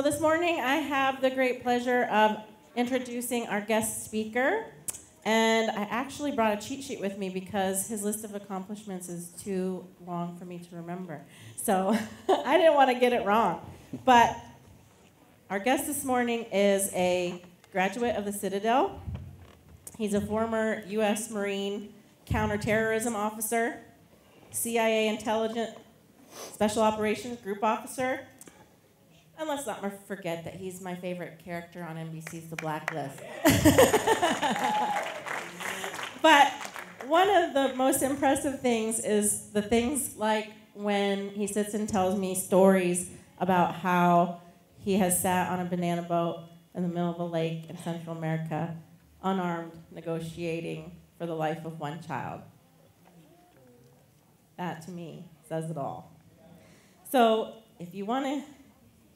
So 0.00 0.10
this 0.10 0.18
morning, 0.18 0.60
I 0.60 0.76
have 0.76 1.20
the 1.20 1.28
great 1.28 1.62
pleasure 1.62 2.04
of 2.04 2.38
introducing 2.74 3.46
our 3.48 3.60
guest 3.60 4.02
speaker. 4.02 4.64
And 5.26 5.70
I 5.70 5.82
actually 5.90 6.32
brought 6.32 6.56
a 6.56 6.66
cheat 6.66 6.82
sheet 6.82 7.02
with 7.02 7.18
me 7.18 7.28
because 7.28 7.86
his 7.86 8.02
list 8.02 8.24
of 8.24 8.34
accomplishments 8.34 9.10
is 9.10 9.28
too 9.44 9.86
long 10.06 10.38
for 10.38 10.46
me 10.46 10.58
to 10.58 10.76
remember. 10.76 11.20
So 11.56 11.94
I 12.30 12.56
didn't 12.56 12.76
want 12.76 12.88
to 12.88 12.98
get 12.98 13.12
it 13.12 13.26
wrong. 13.26 13.60
But 14.06 14.38
our 15.50 15.58
guest 15.58 15.86
this 15.86 16.02
morning 16.02 16.46
is 16.50 16.90
a 16.94 17.42
graduate 17.70 18.16
of 18.16 18.24
the 18.24 18.32
Citadel. 18.32 19.02
He's 19.98 20.14
a 20.14 20.20
former 20.22 20.82
U.S. 20.88 21.30
Marine 21.30 21.92
counterterrorism 22.24 23.14
officer, 23.14 23.82
CIA 24.50 25.08
intelligence 25.08 25.76
special 26.52 26.82
operations 26.82 27.38
group 27.40 27.62
officer, 27.62 28.20
and 29.40 29.48
let's 29.48 29.66
not 29.66 29.82
forget 30.06 30.44
that 30.44 30.54
he's 30.54 30.82
my 30.82 30.94
favorite 30.94 31.40
character 31.42 31.82
on 31.82 31.96
NBC's 31.96 32.50
The 32.50 32.56
Blacklist. 32.56 33.18
but 36.22 36.52
one 37.06 37.30
of 37.30 37.54
the 37.54 37.74
most 37.74 38.02
impressive 38.02 38.60
things 38.60 39.00
is 39.00 39.50
the 39.52 39.62
things 39.62 40.16
like 40.16 40.50
when 40.74 41.30
he 41.30 41.46
sits 41.46 41.72
and 41.72 41.88
tells 41.88 42.18
me 42.18 42.34
stories 42.34 43.10
about 43.38 43.76
how 43.76 44.42
he 44.78 44.98
has 44.98 45.20
sat 45.20 45.50
on 45.50 45.60
a 45.60 45.64
banana 45.64 46.02
boat 46.02 46.44
in 46.74 46.82
the 46.82 46.88
middle 46.88 47.10
of 47.10 47.18
a 47.18 47.24
lake 47.24 47.64
in 47.70 47.78
Central 47.78 48.14
America, 48.14 48.76
unarmed, 49.22 49.72
negotiating 49.90 50.92
for 51.18 51.24
the 51.24 51.34
life 51.34 51.64
of 51.64 51.80
one 51.80 52.02
child. 52.02 52.42
That 54.58 54.82
to 54.82 54.90
me 54.90 55.24
says 55.48 55.70
it 55.70 55.78
all. 55.78 56.12
So 57.10 57.54
if 57.78 57.94
you 57.94 58.04
want 58.04 58.26
to 58.26 58.59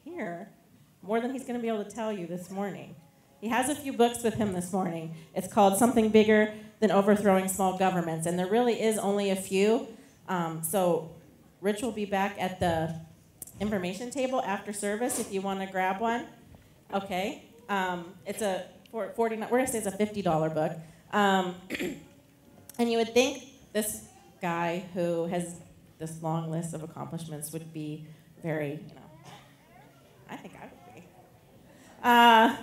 here 0.05 0.47
more 1.01 1.19
than 1.19 1.31
he's 1.31 1.41
going 1.41 1.55
to 1.55 1.59
be 1.59 1.67
able 1.67 1.83
to 1.83 1.89
tell 1.89 2.11
you 2.11 2.27
this 2.27 2.51
morning. 2.51 2.95
He 3.41 3.49
has 3.49 3.69
a 3.69 3.75
few 3.75 3.91
books 3.91 4.23
with 4.23 4.35
him 4.35 4.53
this 4.53 4.71
morning. 4.71 5.15
It's 5.33 5.51
called 5.51 5.77
Something 5.77 6.09
Bigger 6.09 6.53
Than 6.79 6.91
Overthrowing 6.91 7.47
Small 7.47 7.77
Governments, 7.77 8.27
and 8.27 8.37
there 8.37 8.47
really 8.47 8.79
is 8.79 8.97
only 8.99 9.31
a 9.31 9.35
few. 9.35 9.87
Um, 10.29 10.61
so 10.63 11.11
Rich 11.59 11.81
will 11.81 11.91
be 11.91 12.05
back 12.05 12.35
at 12.39 12.59
the 12.59 12.95
information 13.59 14.11
table 14.11 14.41
after 14.43 14.71
service 14.71 15.19
if 15.19 15.33
you 15.33 15.41
want 15.41 15.59
to 15.59 15.65
grab 15.65 15.99
one. 15.99 16.27
Okay. 16.93 17.43
Um, 17.67 18.13
it's 18.25 18.43
a 18.43 18.65
40, 18.91 19.13
we're 19.17 19.29
going 19.29 19.65
to 19.65 19.71
say 19.71 19.79
it's 19.79 19.87
a 19.87 19.91
$50 19.91 20.53
book. 20.53 20.71
Um, 21.11 21.55
and 22.79 22.91
you 22.91 22.99
would 22.99 23.13
think 23.13 23.43
this 23.73 24.07
guy 24.39 24.85
who 24.93 25.25
has 25.25 25.59
this 25.97 26.21
long 26.21 26.51
list 26.51 26.75
of 26.75 26.83
accomplishments 26.83 27.51
would 27.51 27.73
be 27.73 28.05
very, 28.43 28.71
you 28.87 28.95
know, 28.95 29.04
I 30.29 30.35
think 30.37 30.53
I 30.61 30.65
would 30.65 30.95
be. 30.95 31.03
Uh, 32.03 32.55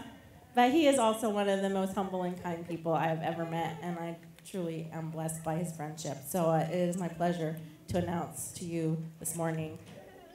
but 0.55 0.71
he 0.71 0.87
is 0.87 0.99
also 0.99 1.31
one 1.31 1.49
of 1.49 1.63
the 1.63 1.71
most 1.71 1.95
humble 1.95 2.23
and 2.23 2.41
kind 2.43 2.67
people 2.69 2.93
I 2.93 3.07
have 3.07 3.23
ever 3.23 3.45
met, 3.45 3.79
and 3.83 3.99
I 3.99 4.17
truly 4.51 4.89
am 4.93 5.11
blessed 5.11 5.43
by 5.45 5.57
his 5.57 5.75
friendship. 5.75 6.19
So 6.29 6.51
uh, 6.51 6.67
it 6.71 6.75
is 6.75 6.97
my 6.97 7.09
pleasure 7.09 7.57
to 7.89 7.99
announce 7.99 8.53
to 8.53 8.65
you 8.65 9.03
this 9.21 9.37
morning 9.37 9.79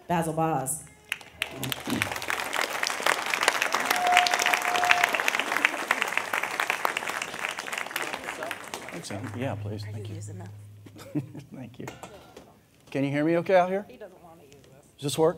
Bazzel 0.09 0.36
Baz. 0.36 0.83
Sam. 9.08 9.31
Yeah, 9.38 9.55
please. 9.55 9.86
Thank 9.86 10.09
you. 10.09 10.16
Thank 11.55 11.80
you. 11.80 11.86
Can 12.92 13.05
you 13.05 13.09
hear 13.09 13.23
me 13.23 13.38
okay 13.38 13.55
out 13.55 13.70
here? 13.70 13.86
He 13.88 13.95
doesn't 13.95 14.22
want 14.22 14.39
to 14.42 14.45
use 14.45 14.55
this. 14.55 14.94
Does 14.98 15.03
this 15.03 15.17
work? 15.17 15.38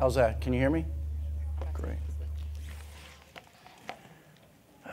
How's 0.00 0.14
that? 0.14 0.40
Can 0.40 0.54
you 0.54 0.58
hear 0.58 0.70
me? 0.70 0.86
Great. 1.74 1.98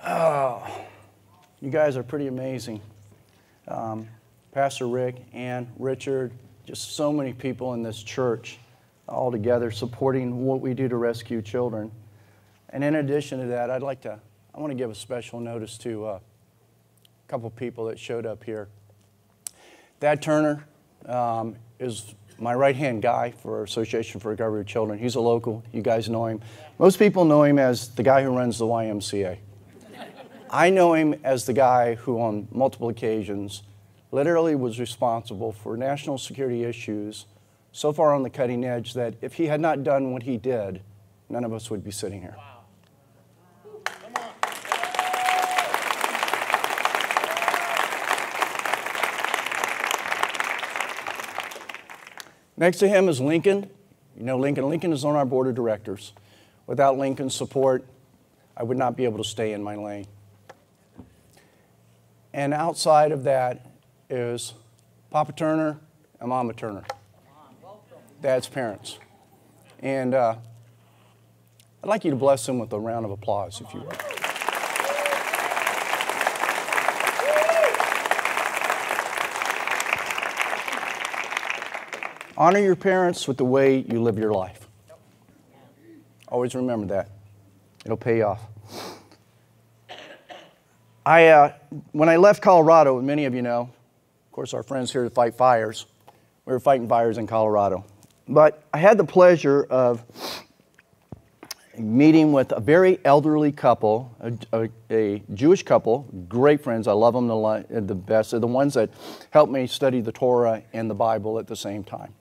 Oh, 0.06 0.70
you 1.62 1.70
guys 1.70 1.96
are 1.96 2.04
pretty 2.04 2.28
amazing. 2.28 2.82
Um, 3.70 4.10
Pastor 4.52 4.86
Rick 4.86 5.16
and 5.32 5.72
Richard, 5.80 6.34
just 6.66 6.98
so 6.98 7.14
many 7.14 7.32
people 7.32 7.74
in 7.74 7.84
this 7.84 8.04
church 8.04 8.60
all 9.08 9.32
together 9.32 9.72
supporting 9.72 10.44
what 10.44 10.60
we 10.60 10.74
do 10.74 10.90
to 10.90 10.98
rescue 10.98 11.42
children. 11.42 11.90
And 12.72 12.84
in 12.84 12.96
addition 12.96 13.40
to 13.40 13.46
that, 13.46 13.70
I'd 13.70 13.82
like 13.82 14.02
to, 14.02 14.20
I 14.54 14.60
want 14.60 14.72
to 14.72 14.78
give 14.78 14.92
a 14.92 14.96
special 14.96 15.40
notice 15.40 15.78
to 15.78 16.06
uh, 16.06 16.20
a 16.20 17.30
couple 17.30 17.50
people 17.52 17.86
that 17.86 17.98
showed 17.98 18.26
up 18.26 18.44
here. 18.44 18.68
Thad 20.02 20.22
Turner 20.22 20.68
um, 21.06 21.56
is 21.80 22.14
my 22.40 22.54
right 22.54 22.76
hand 22.76 23.02
guy 23.02 23.32
for 23.32 23.64
Association 23.64 24.20
for 24.20 24.30
Recovery 24.30 24.62
of 24.62 24.68
Children. 24.68 25.00
He's 25.00 25.16
a 25.16 25.22
local. 25.22 25.64
You 25.72 25.82
guys 25.82 26.10
know 26.10 26.26
him. 26.28 26.42
Most 26.78 27.00
people 27.00 27.26
know 27.26 27.44
him 27.44 27.58
as 27.60 27.90
the 27.90 28.04
guy 28.04 28.24
who 28.24 28.36
runs 28.36 28.58
the 28.58 28.66
YMCA. 28.66 29.38
I 30.50 30.70
know 30.70 30.94
him 30.94 31.16
as 31.24 31.46
the 31.46 31.54
guy 31.54 31.96
who, 31.96 32.22
on 32.22 32.48
multiple 32.52 32.90
occasions, 32.90 33.64
literally 34.12 34.56
was 34.56 34.80
responsible 34.80 35.52
for 35.52 35.76
national 35.76 36.18
security 36.18 36.64
issues 36.64 37.26
so 37.72 37.92
far 37.92 38.14
on 38.14 38.24
the 38.24 38.30
cutting 38.30 38.64
edge 38.64 38.94
that 38.94 39.16
if 39.22 39.34
he 39.34 39.48
had 39.48 39.60
not 39.60 39.84
done 39.84 40.14
what 40.14 40.24
he 40.24 40.38
did, 40.38 40.82
none 41.30 41.44
of 41.44 41.54
us 41.54 41.70
would 41.70 41.84
be 41.84 41.92
sitting 41.92 42.22
here. 42.22 42.36
Next 52.58 52.80
to 52.80 52.88
him 52.88 53.08
is 53.08 53.22
Lincoln. 53.22 53.70
You 54.18 54.24
know 54.24 54.38
Lincoln. 54.38 54.68
Lincoln 54.68 54.92
is 54.92 55.06
on 55.06 55.16
our 55.16 55.26
board 55.26 55.48
of 55.48 55.54
directors. 55.56 56.14
Without 56.66 56.98
Lincoln's 56.98 57.36
support, 57.36 57.86
I 58.58 58.64
would 58.64 58.78
not 58.78 58.98
be 58.98 59.06
able 59.06 59.20
to 59.20 59.24
stay 59.24 59.54
in 59.54 59.64
my 59.64 59.76
lane. 59.76 60.08
And 62.34 62.54
outside 62.54 63.12
of 63.12 63.24
that 63.24 63.66
is 64.10 64.54
Papa 65.12 65.34
Turner 65.34 65.80
and 66.20 66.30
Mama 66.30 66.54
Turner, 66.54 66.84
Thad's 68.22 68.48
parents. 68.48 68.98
And 69.80 70.16
uh, 70.16 70.36
I'd 71.84 71.88
like 71.88 72.04
you 72.04 72.12
to 72.12 72.18
bless 72.18 72.46
them 72.46 72.58
with 72.58 72.74
a 72.74 72.80
round 72.80 73.06
of 73.06 73.12
applause, 73.12 73.62
if 73.62 73.72
you 73.74 73.82
will. 73.82 74.17
Honor 82.38 82.60
your 82.60 82.76
parents 82.76 83.28
with 83.28 83.38
the 83.38 83.46
way 83.46 83.80
you 83.80 84.00
live 84.00 84.20
your 84.20 84.32
life. 84.32 84.68
Always 86.28 86.54
remember 86.54 86.86
that. 86.88 87.10
It'll 87.84 87.98
pay 87.98 88.22
off. 88.22 88.42
I, 91.04 91.30
uh, 91.30 91.54
when 91.94 92.10
I 92.10 92.18
left 92.18 92.44
Colorado, 92.44 93.02
many 93.02 93.26
of 93.26 93.34
you 93.34 93.42
know, 93.42 93.62
of 93.62 94.32
course, 94.32 94.54
our 94.54 94.62
friends 94.62 94.92
here 94.92 95.04
to 95.04 95.10
fight 95.10 95.34
fires. 95.34 95.88
We 96.46 96.54
were 96.54 96.60
fighting 96.60 96.88
fires 96.88 97.18
in 97.18 97.26
Colorado. 97.26 97.84
But 98.28 98.64
I 98.72 98.78
had 98.78 99.00
the 99.00 99.06
pleasure 99.06 99.64
of 99.64 100.06
meeting 101.76 102.34
with 102.34 102.52
a 102.52 102.60
very 102.60 103.00
elderly 103.04 103.52
couple, 103.52 104.16
a, 104.20 104.34
a, 104.54 104.70
a, 104.92 105.24
Jewish 105.34 105.64
couple, 105.64 106.08
great 106.28 106.62
friends. 106.62 106.88
I 106.88 106.92
love 106.92 107.16
them 107.16 107.28
the, 107.28 107.82
the 107.82 107.96
best. 107.96 108.32
They're 108.32 108.40
the 108.40 108.46
ones 108.46 108.76
that 108.76 108.92
helped 109.32 109.52
me 109.52 109.66
study 109.66 110.02
the 110.02 110.12
Torah 110.12 110.62
and 110.74 110.88
the 110.88 110.96
Bible 110.96 111.40
at 111.40 111.48
the 111.48 111.56
same 111.56 111.84
time 111.84 112.14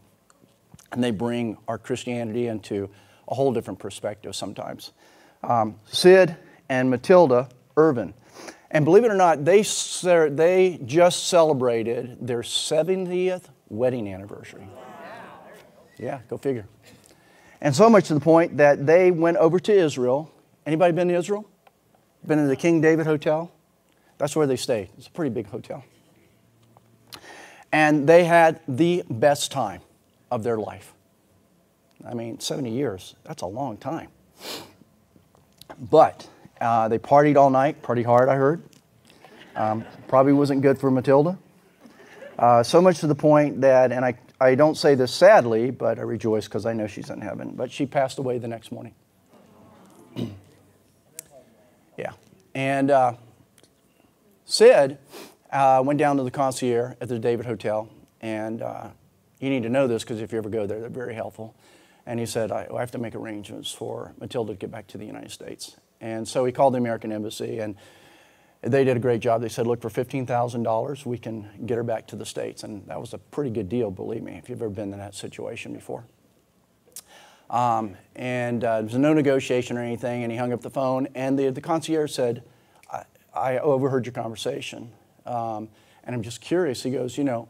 and 0.92 1.02
they 1.02 1.10
bring 1.10 1.56
our 1.68 1.78
Christianity 1.78 2.46
into 2.46 2.90
a 3.28 3.34
whole 3.34 3.52
different 3.52 3.78
perspective 3.78 4.34
sometimes. 4.36 4.92
Um, 5.42 5.76
Sid 5.86 6.36
and 6.68 6.90
Matilda 6.90 7.48
Irvin. 7.76 8.14
And 8.70 8.84
believe 8.84 9.04
it 9.04 9.10
or 9.10 9.16
not, 9.16 9.44
they, 9.44 9.62
they 9.62 10.80
just 10.84 11.28
celebrated 11.28 12.18
their 12.26 12.42
70th 12.42 13.44
wedding 13.68 14.12
anniversary. 14.12 14.68
Yeah, 15.98 16.20
go 16.28 16.36
figure. 16.36 16.66
And 17.60 17.74
so 17.74 17.88
much 17.88 18.08
to 18.08 18.14
the 18.14 18.20
point 18.20 18.58
that 18.58 18.86
they 18.86 19.10
went 19.10 19.38
over 19.38 19.58
to 19.60 19.72
Israel. 19.72 20.30
Anybody 20.66 20.92
been 20.92 21.08
to 21.08 21.14
Israel? 21.14 21.48
Been 22.26 22.38
to 22.38 22.46
the 22.46 22.56
King 22.56 22.80
David 22.80 23.06
Hotel? 23.06 23.50
That's 24.18 24.34
where 24.34 24.46
they 24.46 24.56
stayed. 24.56 24.90
It's 24.98 25.06
a 25.06 25.10
pretty 25.10 25.30
big 25.30 25.46
hotel. 25.46 25.84
And 27.72 28.08
they 28.08 28.24
had 28.24 28.60
the 28.68 29.04
best 29.08 29.52
time 29.52 29.80
of 30.30 30.42
their 30.42 30.56
life. 30.56 30.92
I 32.06 32.14
mean, 32.14 32.40
70 32.40 32.70
years, 32.70 33.16
that's 33.24 33.42
a 33.42 33.46
long 33.46 33.76
time. 33.78 34.08
But 35.90 36.28
uh, 36.60 36.88
they 36.88 36.98
partied 36.98 37.36
all 37.36 37.50
night, 37.50 37.82
pretty 37.82 38.02
hard, 38.02 38.28
I 38.28 38.36
heard. 38.36 38.62
Um, 39.54 39.84
probably 40.06 40.32
wasn't 40.32 40.62
good 40.62 40.78
for 40.78 40.90
Matilda. 40.90 41.38
Uh, 42.38 42.62
so 42.62 42.80
much 42.82 42.98
to 43.00 43.06
the 43.06 43.14
point 43.14 43.62
that, 43.62 43.92
and 43.92 44.04
I, 44.04 44.14
I 44.40 44.54
don't 44.54 44.76
say 44.76 44.94
this 44.94 45.12
sadly, 45.12 45.70
but 45.70 45.98
I 45.98 46.02
rejoice 46.02 46.44
because 46.44 46.66
I 46.66 46.74
know 46.74 46.86
she's 46.86 47.08
in 47.08 47.20
heaven, 47.20 47.52
but 47.56 47.72
she 47.72 47.86
passed 47.86 48.18
away 48.18 48.38
the 48.38 48.48
next 48.48 48.70
morning. 48.70 48.94
yeah. 51.96 52.12
And 52.54 52.90
uh, 52.90 53.14
Sid 54.44 54.98
uh, 55.50 55.82
went 55.84 55.98
down 55.98 56.18
to 56.18 56.22
the 56.22 56.30
concierge 56.30 56.94
at 57.00 57.08
the 57.08 57.18
David 57.18 57.46
Hotel 57.46 57.88
and 58.20 58.60
uh, 58.60 58.88
you 59.40 59.50
need 59.50 59.62
to 59.62 59.68
know 59.68 59.86
this 59.86 60.02
because 60.02 60.20
if 60.20 60.32
you 60.32 60.38
ever 60.38 60.48
go 60.48 60.66
there, 60.66 60.80
they're 60.80 60.88
very 60.88 61.14
helpful. 61.14 61.54
And 62.06 62.20
he 62.20 62.26
said, 62.26 62.52
I, 62.52 62.66
I 62.72 62.80
have 62.80 62.92
to 62.92 62.98
make 62.98 63.14
arrangements 63.14 63.72
for 63.72 64.14
Matilda 64.20 64.52
to 64.52 64.58
get 64.58 64.70
back 64.70 64.86
to 64.88 64.98
the 64.98 65.04
United 65.04 65.30
States. 65.30 65.76
And 66.00 66.26
so 66.26 66.44
he 66.44 66.52
called 66.52 66.74
the 66.74 66.78
American 66.78 67.10
Embassy, 67.10 67.58
and 67.58 67.74
they 68.62 68.84
did 68.84 68.96
a 68.96 69.00
great 69.00 69.20
job. 69.20 69.40
They 69.40 69.48
said, 69.48 69.66
Look, 69.66 69.82
for 69.82 69.90
$15,000, 69.90 71.06
we 71.06 71.18
can 71.18 71.48
get 71.66 71.76
her 71.76 71.82
back 71.82 72.06
to 72.08 72.16
the 72.16 72.26
States. 72.26 72.62
And 72.62 72.86
that 72.86 73.00
was 73.00 73.12
a 73.12 73.18
pretty 73.18 73.50
good 73.50 73.68
deal, 73.68 73.90
believe 73.90 74.22
me, 74.22 74.36
if 74.36 74.48
you've 74.48 74.62
ever 74.62 74.70
been 74.70 74.92
in 74.92 74.98
that 74.98 75.14
situation 75.14 75.72
before. 75.72 76.04
Um, 77.48 77.96
and 78.16 78.64
uh, 78.64 78.76
there 78.76 78.84
was 78.84 78.94
no 78.94 79.12
negotiation 79.12 79.76
or 79.78 79.82
anything, 79.82 80.22
and 80.22 80.32
he 80.32 80.38
hung 80.38 80.52
up 80.52 80.62
the 80.62 80.70
phone. 80.70 81.08
And 81.14 81.38
the, 81.38 81.50
the 81.50 81.60
concierge 81.60 82.12
said, 82.12 82.42
I, 82.92 83.04
I 83.34 83.58
overheard 83.58 84.06
your 84.06 84.12
conversation. 84.12 84.90
Um, 85.24 85.68
and 86.04 86.14
I'm 86.14 86.22
just 86.22 86.40
curious. 86.40 86.82
He 86.82 86.90
goes, 86.90 87.18
You 87.18 87.24
know, 87.24 87.48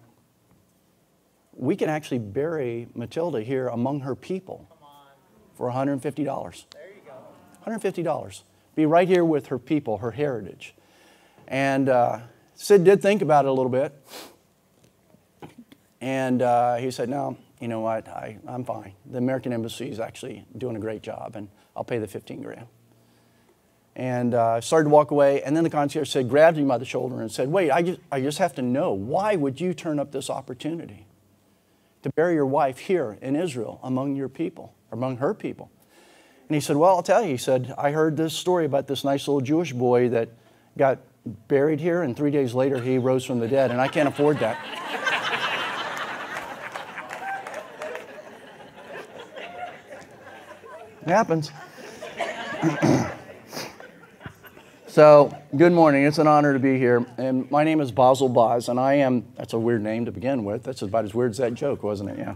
we 1.57 1.75
can 1.75 1.89
actually 1.89 2.19
bury 2.19 2.89
Matilda 2.95 3.43
here 3.43 3.69
among 3.69 4.01
her 4.01 4.15
people 4.15 4.69
for 5.55 5.71
$150. 5.71 6.03
There 6.03 6.23
you 6.23 7.03
go. 7.07 7.71
$150. 7.71 8.43
Be 8.75 8.85
right 8.85 9.09
here 9.09 9.25
with 9.25 9.47
her 9.47 9.59
people, 9.59 9.99
her 9.99 10.11
heritage. 10.11 10.75
And 11.49 11.89
uh, 11.89 12.21
Sid 12.55 12.85
did 12.85 13.01
think 13.01 13.23
about 13.23 13.47
it 13.47 13.49
a 13.49 13.53
little 13.53 13.71
bit. 13.71 13.95
And 16.01 16.43
uh, 16.43 16.77
he 16.77 16.91
said, 16.91 17.09
No, 17.09 17.39
you 17.59 17.69
know 17.69 17.81
what? 17.81 18.07
I, 18.07 18.39
I'm 18.47 18.65
fine. 18.65 18.93
The 19.07 19.19
American 19.19 19.53
Embassy 19.53 19.91
is 19.91 19.99
actually 19.99 20.45
doing 20.59 20.77
a 20.77 20.79
great 20.79 21.03
job, 21.03 21.37
and 21.37 21.49
I'll 21.75 21.85
pay 21.85 21.99
the 21.99 22.07
15 22.07 22.43
grand. 22.43 22.67
And 23.95 24.35
I 24.35 24.59
uh, 24.59 24.61
started 24.61 24.85
to 24.85 24.91
walk 24.91 25.11
away, 25.11 25.43
and 25.43 25.57
then 25.57 25.65
the 25.65 25.71
concierge 25.71 26.11
said, 26.11 26.29
grabbed 26.29 26.59
him 26.59 26.69
by 26.69 26.77
the 26.77 26.85
shoulder 26.85 27.23
and 27.23 27.33
said, 27.33 27.49
Wait, 27.49 27.71
I 27.71 27.81
just, 27.81 28.01
I 28.13 28.21
just 28.21 28.37
have 28.39 28.55
to 28.57 28.63
know, 28.63 28.93
why 28.93 29.37
would 29.37 29.59
you 29.59 29.73
turn 29.73 29.99
up 29.99 30.13
this 30.13 30.29
opportunity 30.29 31.06
to 32.07 32.13
bury 32.13 32.35
your 32.35 32.47
wife 32.47 32.79
here 32.79 33.19
in 33.21 33.35
Israel 33.35 33.81
among 33.83 34.15
your 34.15 34.29
people, 34.29 34.73
among 34.93 35.17
her 35.17 35.35
people? 35.35 35.73
And 36.49 36.55
he 36.55 36.61
said, 36.61 36.77
Well, 36.77 36.95
I'll 36.95 37.03
tell 37.03 37.23
you. 37.23 37.31
He 37.31 37.37
said, 37.37 37.75
I 37.77 37.91
heard 37.91 38.17
this 38.17 38.33
story 38.33 38.65
about 38.65 38.87
this 38.87 39.03
nice 39.03 39.27
little 39.27 39.41
Jewish 39.41 39.73
boy 39.73 40.11
that 40.11 40.29
got 40.79 41.01
buried 41.49 41.81
here, 41.81 42.03
and 42.03 42.17
three 42.17 42.31
days 42.31 42.55
later 42.55 42.81
he 42.81 42.99
rose 42.99 43.25
from 43.25 43.41
the 43.41 43.49
dead, 43.49 43.73
and 43.73 43.81
I 43.81 43.89
can't 43.89 44.09
afford 44.09 44.39
that. 44.39 44.57
it 51.03 51.09
happens. 51.09 51.51
so, 54.97 55.31
good 55.55 55.75
morning. 55.75 56.07
It's 56.07 56.17
an 56.17 56.27
honor 56.27 56.55
to 56.55 56.59
be 56.59 56.79
here. 56.79 57.05
And 57.19 57.51
my 57.51 57.65
name 57.65 57.83
is 57.83 57.93
Bazzel 57.93 58.33
Baz, 58.33 58.71
and 58.71 58.81
I 58.81 58.95
am, 58.95 59.27
that's 59.37 59.53
a 59.53 59.59
weird 59.59 59.83
name 59.83 60.07
to 60.07 60.11
begin 60.11 60.43
with. 60.43 60.63
That's 60.63 60.81
about 60.81 61.05
as 61.05 61.13
weird 61.13 61.33
as 61.33 61.37
that 61.37 61.53
joke, 61.53 61.83
wasn't 61.83 62.13
it? 62.13 62.19
Yeah. 62.19 62.35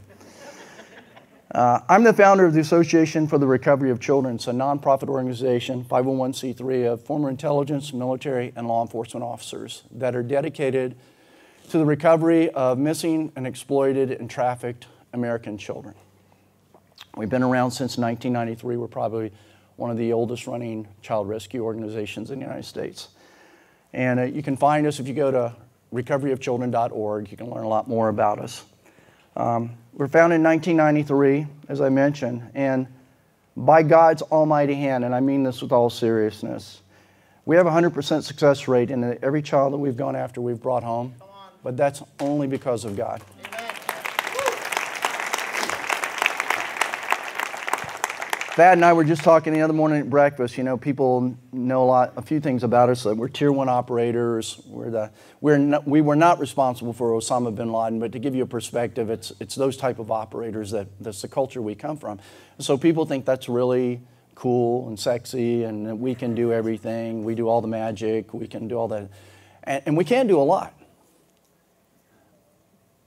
Uh, 1.55 1.81
I'm 1.89 2.05
the 2.05 2.13
founder 2.13 2.45
of 2.45 2.53
the 2.53 2.61
Association 2.61 3.27
for 3.27 3.39
the 3.39 3.47
Recovery 3.47 3.91
of 3.91 3.99
Children. 3.99 4.35
It's 4.35 4.47
a 4.47 4.53
nonprofit 4.53 5.09
organization, 5.09 5.87
501c3, 5.87 6.93
of 6.93 7.03
former 7.03 7.31
intelligence, 7.31 7.95
military, 7.95 8.53
and 8.55 8.69
law 8.69 8.83
enforcement 8.83 9.25
officers 9.25 9.85
that 9.93 10.15
are 10.15 10.23
dedicated 10.23 10.97
to 11.71 11.79
the 11.79 11.87
recovery 11.87 12.51
of 12.51 12.77
missing 12.77 13.33
and 13.37 13.47
exploited 13.47 14.11
and 14.11 14.29
trafficked 14.29 14.87
American 15.15 15.57
children. 15.57 15.95
We've 17.17 17.31
been 17.31 17.43
around 17.43 17.71
since 17.71 17.97
1993. 17.97 18.77
We're 18.77 18.87
probably 18.87 19.33
one 19.81 19.91
of 19.91 19.97
the 19.97 20.13
oldest 20.13 20.47
running 20.47 20.87
child 21.03 21.29
rescue 21.29 21.65
organizations 21.65 22.31
in 22.31 22.39
the 22.39 22.45
United 22.45 22.65
States. 22.65 23.09
And 23.93 24.21
uh, 24.21 24.25
you 24.25 24.43
can 24.43 24.57
find 24.57 24.87
us 24.87 25.01
if 25.01 25.09
you 25.09 25.15
go 25.15 25.31
to 25.31 25.55
recoveryofchildren.org. 25.93 27.31
You 27.31 27.37
can 27.37 27.51
learn 27.51 27.65
a 27.65 27.69
lot 27.69 27.89
more 27.89 28.09
about 28.09 28.39
us. 28.39 28.65
Um, 29.37 29.73
we're 29.93 30.09
founded 30.09 30.37
in 30.37 30.45
1993, 30.45 31.47
as 31.69 31.81
I 31.81 31.89
mentioned, 31.89 32.51
and 32.55 32.87
by 33.57 33.83
God's 33.83 34.23
almighty 34.23 34.75
hand, 34.75 35.05
and 35.05 35.15
I 35.15 35.21
mean 35.21 35.43
this 35.43 35.63
with 35.63 35.73
all 35.73 35.91
seriousness, 35.91 36.81
we 37.45 37.57
have 37.57 37.67
a 37.67 37.71
100% 37.71 38.23
success 38.23 38.69
rate 38.69 38.91
in 38.91 39.19
every 39.23 39.43
child 39.43 39.73
that 39.73 39.79
we've 39.79 39.97
gone 39.97 40.15
after, 40.15 40.41
we've 40.41 40.61
brought 40.61 40.83
home. 40.83 41.15
But 41.63 41.77
that's 41.77 42.03
only 42.21 42.47
because 42.47 42.85
of 42.85 42.97
God. 42.97 43.23
Thad 48.61 48.77
and 48.77 48.85
I 48.85 48.93
were 48.93 49.05
just 49.05 49.25
talking 49.25 49.55
the 49.55 49.63
other 49.63 49.73
morning 49.73 50.01
at 50.01 50.11
breakfast. 50.11 50.59
You 50.59 50.65
know, 50.65 50.77
people 50.77 51.35
know 51.51 51.83
a 51.83 51.87
lot, 51.87 52.13
a 52.17 52.21
few 52.21 52.41
things 52.41 52.63
about 52.63 52.91
us. 52.91 53.07
We're 53.07 53.29
tier 53.29 53.51
one 53.51 53.71
operators. 53.71 54.61
We're 54.67 54.91
the, 54.91 55.11
we're 55.41 55.57
not, 55.57 55.89
we 55.89 56.03
were 56.03 56.15
not 56.15 56.39
responsible 56.39 56.93
for 56.93 57.13
Osama 57.13 57.55
bin 57.55 57.73
Laden, 57.73 57.99
but 58.01 58.13
to 58.13 58.19
give 58.19 58.35
you 58.35 58.43
a 58.43 58.47
perspective, 58.47 59.09
it's, 59.09 59.33
it's 59.41 59.55
those 59.55 59.79
type 59.79 59.99
of 59.99 60.11
operators 60.11 60.73
that 60.73 60.89
that's 61.01 61.23
the 61.23 61.29
culture 61.29 61.63
we 61.63 61.75
come 61.75 61.97
from. 61.97 62.21
So 62.59 62.77
people 62.77 63.07
think 63.07 63.25
that's 63.25 63.49
really 63.49 64.03
cool 64.35 64.89
and 64.89 65.01
sexy, 65.01 65.65
and 65.65 65.99
we 65.99 66.15
can 66.15 66.35
do 66.35 66.53
everything. 66.53 67.25
We 67.25 67.35
do 67.35 67.49
all 67.49 67.63
the 67.63 67.69
magic. 67.69 68.35
We 68.35 68.47
can 68.47 68.69
do 68.69 68.77
all 68.77 68.89
that, 68.89 69.09
and, 69.65 69.83
and 69.87 69.97
we 69.97 70.05
can 70.05 70.27
do 70.27 70.39
a 70.39 70.45
lot. 70.45 70.79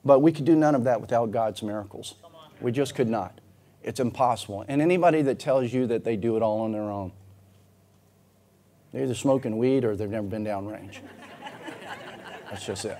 But 0.03 0.23
we 0.23 0.31
could 0.31 0.45
do 0.45 0.55
none 0.55 0.73
of 0.73 0.85
that 0.85 0.99
without 0.99 1.29
God's 1.29 1.61
miracles. 1.61 2.15
We 2.59 2.71
just 2.71 2.95
could 2.95 3.07
not. 3.07 3.39
It's 3.83 3.99
impossible. 3.99 4.65
And 4.67 4.81
anybody 4.81 5.21
that 5.23 5.39
tells 5.39 5.73
you 5.73 5.87
that 5.87 6.03
they 6.03 6.15
do 6.15 6.37
it 6.37 6.41
all 6.41 6.61
on 6.61 6.71
their 6.71 6.89
own, 6.89 7.11
they're 8.91 9.03
either 9.03 9.15
smoking 9.15 9.57
weed 9.57 9.83
or 9.83 9.95
they've 9.95 10.09
never 10.09 10.27
been 10.27 10.45
downrange. 10.45 10.99
That's 12.49 12.65
just 12.65 12.85
it. 12.85 12.97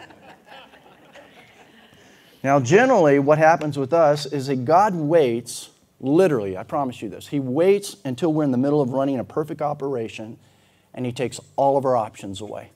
Now, 2.44 2.59
generally, 2.59 3.19
what 3.19 3.38
happens 3.38 3.77
with 3.77 3.94
us 3.94 4.25
is 4.25 4.47
that 4.47 4.65
God 4.65 4.94
waits, 4.94 5.69
literally, 6.01 6.57
I 6.57 6.63
promise 6.63 7.01
you 7.01 7.07
this, 7.07 7.27
He 7.27 7.39
waits 7.39 7.95
until 8.03 8.33
we're 8.33 8.44
in 8.44 8.51
the 8.51 8.57
middle 8.57 8.81
of 8.81 8.89
running 8.89 9.19
a 9.19 9.24
perfect 9.24 9.62
operation 9.62 10.38
and 10.94 11.06
He 11.06 11.13
takes 11.13 11.39
all 11.56 11.77
of 11.77 11.86
our 11.86 11.95
options 11.95 12.41
away. 12.41 12.71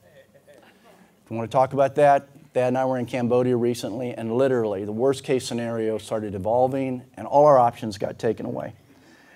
If 1.26 1.32
you 1.32 1.38
want 1.38 1.52
to 1.52 1.54
talk 1.54 1.74
about 1.74 1.96
that, 1.96 2.30
Thad 2.58 2.70
and 2.70 2.78
I 2.80 2.86
were 2.86 2.98
in 2.98 3.06
Cambodia 3.06 3.56
recently, 3.56 4.16
and 4.16 4.36
literally 4.36 4.84
the 4.84 4.92
worst 4.92 5.24
case 5.24 5.46
scenario 5.46 6.00
started 6.00 6.34
evolving, 6.34 7.04
and 7.16 7.28
all 7.28 7.46
our 7.46 7.60
options 7.60 8.00
got 8.00 8.18
taken 8.18 8.48
away. 8.48 8.74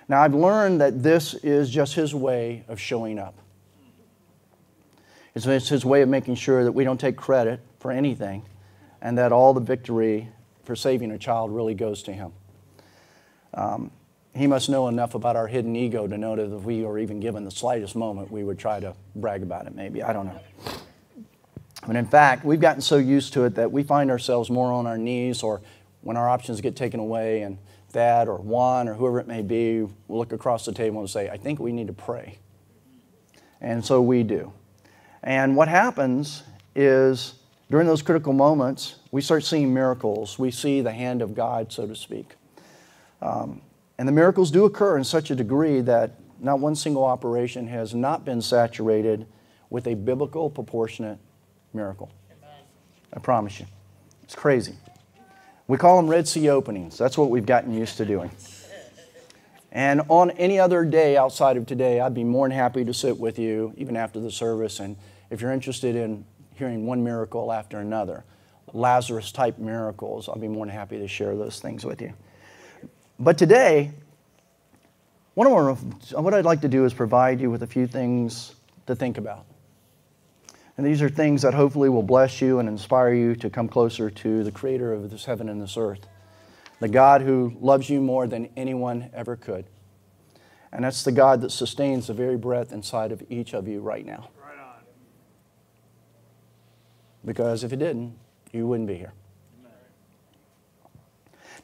Now, 0.07 0.23
I've 0.23 0.33
learned 0.33 0.81
that 0.81 1.03
this 1.03 1.35
is 1.35 1.69
just 1.69 1.94
his 1.94 2.15
way 2.15 2.65
of 2.68 2.79
showing 2.79 3.19
up. 3.19 3.35
It's 5.35 5.45
his 5.69 5.85
way 5.85 6.01
of 6.01 6.09
making 6.09 6.33
sure 6.33 6.63
that 6.63 6.71
we 6.71 6.83
don't 6.83 7.00
take 7.00 7.15
credit 7.15 7.59
for 7.79 7.91
anything, 7.91 8.44
and 9.03 9.15
that 9.19 9.31
all 9.31 9.53
the 9.53 9.62
victory 9.62 10.27
for 10.63 10.75
saving 10.75 11.12
a 11.12 11.19
child 11.19 11.51
really 11.51 11.75
goes 11.75 12.01
to 12.03 12.13
him. 12.13 12.33
Um, 13.53 13.91
he 14.33 14.47
must 14.47 14.67
know 14.67 14.88
enough 14.88 15.13
about 15.13 15.35
our 15.35 15.45
hidden 15.45 15.75
ego 15.75 16.07
to 16.07 16.17
know 16.17 16.35
that 16.35 16.56
if 16.56 16.63
we 16.63 16.81
were 16.81 16.97
even 16.97 17.19
given 17.19 17.44
the 17.44 17.51
slightest 17.51 17.95
moment, 17.95 18.31
we 18.31 18.43
would 18.43 18.57
try 18.57 18.79
to 18.79 18.95
brag 19.15 19.43
about 19.43 19.67
it, 19.67 19.75
maybe. 19.75 20.01
I 20.01 20.12
don't 20.12 20.25
know. 20.25 20.39
But 21.85 21.95
in 21.95 22.05
fact, 22.05 22.45
we've 22.45 22.59
gotten 22.59 22.81
so 22.81 22.97
used 22.97 23.33
to 23.33 23.43
it 23.45 23.55
that 23.55 23.71
we 23.71 23.83
find 23.83 24.11
ourselves 24.11 24.50
more 24.50 24.71
on 24.71 24.85
our 24.85 24.97
knees 24.97 25.41
or 25.41 25.61
when 26.01 26.17
our 26.17 26.29
options 26.29 26.61
get 26.61 26.75
taken 26.75 27.00
away 27.00 27.41
and 27.41 27.57
Thad 27.89 28.27
or 28.27 28.38
Juan 28.38 28.88
or 28.88 28.93
whoever 28.93 29.19
it 29.19 29.27
may 29.27 29.41
be 29.41 29.81
will 29.81 30.17
look 30.19 30.31
across 30.31 30.65
the 30.65 30.71
table 30.71 31.00
and 31.00 31.09
say, 31.09 31.29
I 31.29 31.38
think 31.38 31.59
we 31.59 31.71
need 31.71 31.88
to 31.88 31.93
pray. 31.93 32.39
And 33.59 33.85
so 33.85 34.01
we 34.01 34.23
do. 34.23 34.53
And 35.23 35.55
what 35.55 35.67
happens 35.67 36.43
is 36.75 37.35
during 37.69 37.88
those 37.88 38.01
critical 38.01 38.33
moments, 38.33 38.95
we 39.11 39.21
start 39.21 39.43
seeing 39.43 39.73
miracles. 39.73 40.39
We 40.39 40.51
see 40.51 40.81
the 40.81 40.91
hand 40.91 41.21
of 41.21 41.35
God, 41.35 41.71
so 41.71 41.85
to 41.88 41.95
speak. 41.95 42.35
Um, 43.21 43.61
and 43.97 44.07
the 44.07 44.11
miracles 44.11 44.50
do 44.51 44.65
occur 44.65 44.97
in 44.97 45.03
such 45.03 45.29
a 45.29 45.35
degree 45.35 45.81
that 45.81 46.15
not 46.39 46.59
one 46.59 46.75
single 46.75 47.05
operation 47.05 47.67
has 47.67 47.93
not 47.93 48.25
been 48.25 48.41
saturated 48.41 49.27
with 49.69 49.85
a 49.88 49.93
biblical, 49.93 50.50
proportionate 50.50 51.19
miracle. 51.73 52.11
I 53.13 53.19
promise 53.19 53.59
you. 53.59 53.65
It's 54.23 54.35
crazy. 54.35 54.75
We 55.67 55.77
call 55.77 55.97
them 55.97 56.09
Red 56.09 56.27
Sea 56.27 56.49
openings. 56.49 56.97
That's 56.97 57.17
what 57.17 57.29
we've 57.29 57.45
gotten 57.45 57.73
used 57.73 57.97
to 57.97 58.05
doing. 58.05 58.31
And 59.71 60.01
on 60.09 60.31
any 60.31 60.59
other 60.59 60.83
day 60.83 61.15
outside 61.15 61.55
of 61.55 61.65
today, 61.65 62.01
I'd 62.01 62.13
be 62.13 62.25
more 62.25 62.47
than 62.47 62.57
happy 62.57 62.83
to 62.83 62.93
sit 62.93 63.17
with 63.17 63.39
you, 63.39 63.73
even 63.77 63.95
after 63.95 64.19
the 64.19 64.31
service. 64.31 64.79
And 64.81 64.97
if 65.29 65.39
you're 65.39 65.51
interested 65.51 65.95
in 65.95 66.25
hearing 66.55 66.85
one 66.85 67.03
miracle 67.03 67.51
after 67.53 67.79
another, 67.79 68.25
Lazarus 68.73 69.31
type 69.31 69.57
miracles, 69.57 70.27
I'll 70.27 70.35
be 70.35 70.49
more 70.49 70.65
than 70.65 70.75
happy 70.75 70.99
to 70.99 71.07
share 71.07 71.35
those 71.35 71.59
things 71.59 71.85
with 71.85 72.01
you. 72.01 72.13
But 73.17 73.37
today, 73.37 73.91
what, 75.35 75.47
what 76.11 76.33
I'd 76.33 76.45
like 76.45 76.61
to 76.61 76.67
do 76.67 76.83
is 76.85 76.93
provide 76.93 77.39
you 77.39 77.49
with 77.49 77.63
a 77.63 77.67
few 77.67 77.87
things 77.87 78.55
to 78.87 78.95
think 78.95 79.17
about. 79.17 79.45
And 80.81 80.89
these 80.89 81.03
are 81.03 81.09
things 81.09 81.43
that 81.43 81.53
hopefully 81.53 81.89
will 81.89 82.01
bless 82.01 82.41
you 82.41 82.57
and 82.57 82.67
inspire 82.67 83.13
you 83.13 83.35
to 83.35 83.51
come 83.51 83.67
closer 83.67 84.09
to 84.09 84.43
the 84.43 84.51
creator 84.51 84.91
of 84.91 85.11
this 85.11 85.25
heaven 85.25 85.47
and 85.47 85.61
this 85.61 85.77
earth, 85.77 86.07
the 86.79 86.88
God 86.88 87.21
who 87.21 87.55
loves 87.61 87.88
you 87.88 88.01
more 88.01 88.25
than 88.25 88.50
anyone 88.57 89.11
ever 89.13 89.35
could. 89.35 89.65
And 90.71 90.83
that's 90.83 91.03
the 91.03 91.11
God 91.11 91.41
that 91.41 91.51
sustains 91.51 92.07
the 92.07 92.15
very 92.15 92.35
breath 92.35 92.71
inside 92.71 93.11
of 93.11 93.21
each 93.29 93.53
of 93.53 93.67
you 93.67 93.79
right 93.79 94.03
now. 94.03 94.31
Right 94.41 94.57
on. 94.57 94.81
Because 97.23 97.63
if 97.63 97.71
it 97.71 97.77
didn't, 97.77 98.17
you 98.51 98.65
wouldn't 98.65 98.88
be 98.88 98.95
here. 98.95 99.13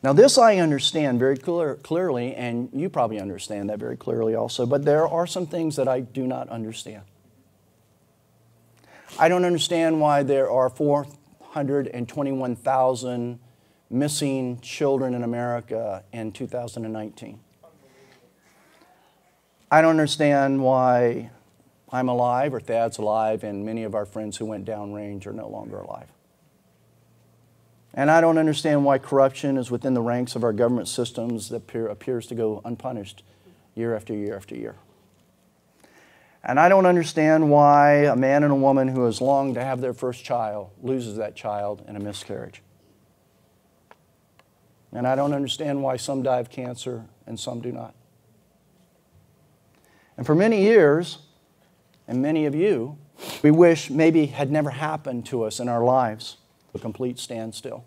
Now, 0.03 0.13
this 0.13 0.37
I 0.37 0.57
understand 0.57 1.17
very 1.17 1.37
clear, 1.37 1.73
clearly, 1.77 2.35
and 2.35 2.69
you 2.71 2.87
probably 2.87 3.19
understand 3.19 3.71
that 3.71 3.79
very 3.79 3.97
clearly 3.97 4.35
also, 4.35 4.67
but 4.67 4.85
there 4.85 5.07
are 5.07 5.25
some 5.25 5.47
things 5.47 5.75
that 5.77 5.87
I 5.87 6.01
do 6.01 6.27
not 6.27 6.49
understand. 6.49 7.01
I 9.19 9.29
don't 9.29 9.45
understand 9.45 9.99
why 9.99 10.21
there 10.21 10.51
are 10.51 10.69
421,000 10.69 13.39
missing 13.89 14.59
children 14.61 15.15
in 15.15 15.23
America 15.23 16.03
in 16.13 16.31
2019. 16.31 17.39
I 19.71 19.81
don't 19.81 19.89
understand 19.89 20.61
why 20.61 21.31
I'm 21.91 22.09
alive 22.09 22.53
or 22.53 22.59
Thad's 22.59 22.99
alive 22.99 23.43
and 23.43 23.65
many 23.65 23.83
of 23.83 23.95
our 23.95 24.05
friends 24.05 24.37
who 24.37 24.45
went 24.45 24.65
downrange 24.65 25.25
are 25.25 25.33
no 25.33 25.49
longer 25.49 25.79
alive. 25.79 26.09
And 27.95 28.11
I 28.11 28.21
don't 28.21 28.37
understand 28.37 28.85
why 28.85 28.99
corruption 28.99 29.57
is 29.57 29.71
within 29.71 29.95
the 29.95 30.01
ranks 30.01 30.35
of 30.35 30.43
our 30.43 30.53
government 30.53 30.89
systems 30.89 31.49
that 31.49 31.57
appear, 31.57 31.87
appears 31.87 32.27
to 32.27 32.35
go 32.35 32.61
unpunished 32.63 33.23
year 33.73 33.95
after 33.95 34.13
year 34.13 34.35
after 34.35 34.55
year. 34.55 34.75
And 36.43 36.59
I 36.59 36.69
don't 36.69 36.85
understand 36.85 37.49
why 37.49 38.05
a 38.05 38.15
man 38.15 38.43
and 38.43 38.53
a 38.53 38.55
woman 38.55 38.87
who 38.87 39.05
has 39.05 39.19
longed 39.19 39.55
to 39.55 39.63
have 39.63 39.81
their 39.81 39.93
first 39.93 40.23
child 40.23 40.69
loses 40.81 41.17
that 41.17 41.35
child 41.35 41.83
in 41.87 41.95
a 41.95 41.99
miscarriage. 41.99 42.61
And 44.91 45.05
I 45.05 45.15
don't 45.15 45.33
understand 45.33 45.83
why 45.83 45.97
some 45.97 46.23
die 46.23 46.39
of 46.39 46.49
cancer 46.49 47.05
and 47.25 47.39
some 47.39 47.61
do 47.61 47.71
not. 47.71 47.93
And 50.15 50.25
for 50.25 50.33
many 50.33 50.61
years, 50.61 51.19
and 52.07 52.21
many 52.21 52.45
of 52.45 52.55
you, 52.55 52.97
we 53.43 53.51
wish 53.51 53.89
maybe 53.89 54.27
had 54.27 54.49
never 54.49 54.69
happened 54.69 55.25
to 55.27 55.43
us 55.43 55.59
in 55.59 55.67
our 55.67 55.83
lives 55.83 56.37
a 56.73 56.79
complete 56.79 57.19
standstill. 57.19 57.85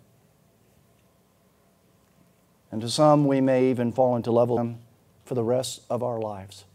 And 2.71 2.81
to 2.81 2.89
some, 2.89 3.25
we 3.25 3.41
may 3.41 3.69
even 3.69 3.91
fall 3.91 4.15
into 4.15 4.31
level 4.31 4.77
for 5.25 5.35
the 5.35 5.43
rest 5.43 5.81
of 5.89 6.03
our 6.03 6.19
lives. 6.19 6.65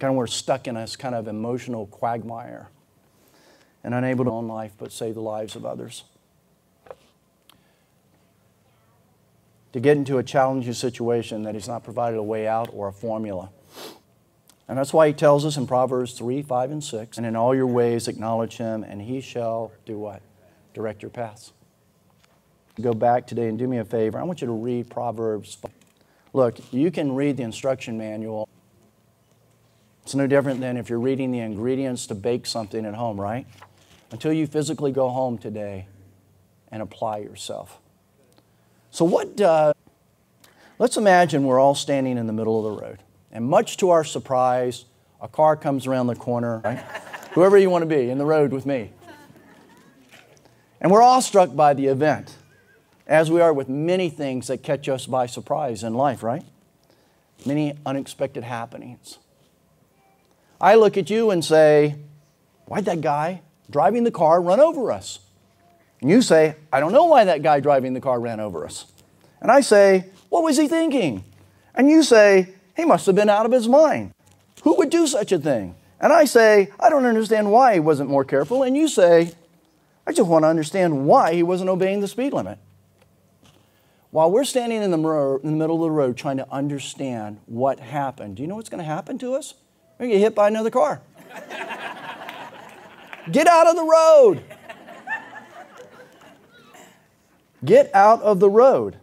Kind 0.00 0.12
of 0.12 0.16
we're 0.16 0.26
stuck 0.26 0.66
in 0.66 0.74
this 0.74 0.96
kind 0.96 1.14
of 1.14 1.28
emotional 1.28 1.86
quagmire 1.86 2.68
and 3.84 3.94
unable 3.94 4.24
to 4.24 4.30
own 4.30 4.48
life 4.48 4.72
but 4.78 4.92
save 4.92 5.14
the 5.14 5.22
lives 5.22 5.54
of 5.54 5.64
others. 5.64 6.04
To 9.72 9.78
get 9.78 9.96
into 9.96 10.18
a 10.18 10.22
challenging 10.24 10.72
situation 10.72 11.44
that 11.44 11.54
He's 11.54 11.68
not 11.68 11.84
provided 11.84 12.16
a 12.16 12.22
way 12.22 12.48
out 12.48 12.70
or 12.72 12.88
a 12.88 12.92
formula. 12.92 13.50
And 14.70 14.78
that's 14.78 14.92
why 14.92 15.08
he 15.08 15.12
tells 15.12 15.44
us 15.44 15.56
in 15.56 15.66
Proverbs 15.66 16.12
3, 16.12 16.42
5, 16.42 16.70
and 16.70 16.84
6, 16.84 17.16
and 17.16 17.26
in 17.26 17.34
all 17.34 17.56
your 17.56 17.66
ways 17.66 18.06
acknowledge 18.06 18.56
him, 18.56 18.84
and 18.84 19.02
he 19.02 19.20
shall 19.20 19.72
do 19.84 19.98
what? 19.98 20.22
Direct 20.74 21.02
your 21.02 21.10
paths. 21.10 21.52
Go 22.80 22.94
back 22.94 23.26
today 23.26 23.48
and 23.48 23.58
do 23.58 23.66
me 23.66 23.78
a 23.78 23.84
favor. 23.84 24.20
I 24.20 24.22
want 24.22 24.40
you 24.40 24.46
to 24.46 24.52
read 24.52 24.88
Proverbs. 24.88 25.58
Look, 26.32 26.72
you 26.72 26.92
can 26.92 27.16
read 27.16 27.36
the 27.36 27.42
instruction 27.42 27.98
manual. 27.98 28.48
It's 30.10 30.16
no 30.16 30.26
different 30.26 30.58
than 30.58 30.76
if 30.76 30.90
you're 30.90 30.98
reading 30.98 31.30
the 31.30 31.38
ingredients 31.38 32.08
to 32.08 32.16
bake 32.16 32.44
something 32.44 32.84
at 32.84 32.94
home, 32.94 33.20
right? 33.20 33.46
Until 34.10 34.32
you 34.32 34.48
physically 34.48 34.90
go 34.90 35.08
home 35.08 35.38
today 35.38 35.86
and 36.72 36.82
apply 36.82 37.18
yourself. 37.18 37.78
So, 38.90 39.04
what, 39.04 39.40
uh, 39.40 39.72
let's 40.80 40.96
imagine 40.96 41.44
we're 41.44 41.60
all 41.60 41.76
standing 41.76 42.18
in 42.18 42.26
the 42.26 42.32
middle 42.32 42.58
of 42.58 42.74
the 42.74 42.84
road. 42.84 42.98
And 43.30 43.44
much 43.44 43.76
to 43.76 43.90
our 43.90 44.02
surprise, 44.02 44.84
a 45.20 45.28
car 45.28 45.54
comes 45.54 45.86
around 45.86 46.08
the 46.08 46.16
corner, 46.16 46.58
right? 46.64 46.78
Whoever 47.34 47.56
you 47.56 47.70
want 47.70 47.82
to 47.82 47.86
be 47.86 48.10
in 48.10 48.18
the 48.18 48.26
road 48.26 48.50
with 48.50 48.66
me. 48.66 48.90
And 50.80 50.90
we're 50.90 51.02
all 51.02 51.22
struck 51.22 51.54
by 51.54 51.72
the 51.72 51.86
event, 51.86 52.36
as 53.06 53.30
we 53.30 53.40
are 53.40 53.52
with 53.52 53.68
many 53.68 54.10
things 54.10 54.48
that 54.48 54.64
catch 54.64 54.88
us 54.88 55.06
by 55.06 55.26
surprise 55.26 55.84
in 55.84 55.94
life, 55.94 56.24
right? 56.24 56.42
Many 57.46 57.78
unexpected 57.86 58.42
happenings. 58.42 59.18
I 60.60 60.74
look 60.74 60.96
at 60.96 61.10
you 61.10 61.30
and 61.30 61.44
say, 61.44 61.96
Why'd 62.66 62.84
that 62.84 63.00
guy 63.00 63.42
driving 63.70 64.04
the 64.04 64.10
car 64.10 64.40
run 64.40 64.60
over 64.60 64.92
us? 64.92 65.20
And 66.00 66.10
you 66.10 66.22
say, 66.22 66.56
I 66.72 66.80
don't 66.80 66.92
know 66.92 67.06
why 67.06 67.24
that 67.24 67.42
guy 67.42 67.60
driving 67.60 67.94
the 67.94 68.00
car 68.00 68.20
ran 68.20 68.40
over 68.40 68.64
us. 68.64 68.86
And 69.40 69.50
I 69.50 69.60
say, 69.60 70.06
What 70.28 70.42
was 70.42 70.56
he 70.56 70.68
thinking? 70.68 71.24
And 71.74 71.90
you 71.90 72.02
say, 72.02 72.54
he 72.76 72.84
must 72.84 73.06
have 73.06 73.14
been 73.14 73.28
out 73.28 73.46
of 73.46 73.52
his 73.52 73.68
mind. 73.68 74.12
Who 74.62 74.74
would 74.76 74.90
do 74.90 75.06
such 75.06 75.32
a 75.32 75.38
thing? 75.38 75.74
And 76.00 76.12
I 76.12 76.24
say, 76.24 76.70
I 76.80 76.88
don't 76.88 77.04
understand 77.04 77.52
why 77.52 77.74
he 77.74 77.80
wasn't 77.80 78.10
more 78.10 78.24
careful. 78.24 78.62
And 78.62 78.76
you 78.76 78.88
say, 78.88 79.32
I 80.06 80.12
just 80.12 80.28
want 80.28 80.44
to 80.44 80.48
understand 80.48 81.06
why 81.06 81.34
he 81.34 81.42
wasn't 81.42 81.70
obeying 81.70 82.00
the 82.00 82.08
speed 82.08 82.32
limit. 82.32 82.58
While 84.10 84.30
we're 84.30 84.44
standing 84.44 84.82
in 84.82 84.90
the, 84.90 85.40
in 85.42 85.50
the 85.50 85.56
middle 85.56 85.76
of 85.76 85.82
the 85.82 85.90
road 85.90 86.16
trying 86.16 86.38
to 86.38 86.50
understand 86.50 87.38
what 87.46 87.80
happened, 87.80 88.36
do 88.36 88.42
you 88.42 88.48
know 88.48 88.56
what's 88.56 88.70
going 88.70 88.82
to 88.82 88.84
happen 88.84 89.18
to 89.18 89.34
us? 89.34 89.54
We're 90.00 90.06
going 90.06 90.12
to 90.12 90.18
get 90.18 90.24
hit 90.24 90.34
by 90.34 90.48
another 90.48 90.70
car. 90.70 91.02
get 93.30 93.46
out 93.46 93.66
of 93.66 93.76
the 93.76 93.84
road. 93.84 94.42
Get 97.62 97.94
out 97.94 98.22
of 98.22 98.40
the 98.40 98.48
road. 98.48 98.96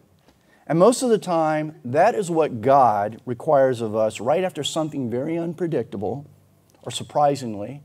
And 0.66 0.76
most 0.76 1.02
of 1.02 1.10
the 1.10 1.18
time, 1.18 1.76
that 1.84 2.16
is 2.16 2.32
what 2.32 2.62
God 2.62 3.22
requires 3.24 3.80
of 3.80 3.94
us 3.94 4.18
right 4.18 4.42
after 4.42 4.64
something 4.64 5.08
very 5.08 5.38
unpredictable 5.38 6.28
or 6.82 6.90
surprisingly 6.90 7.80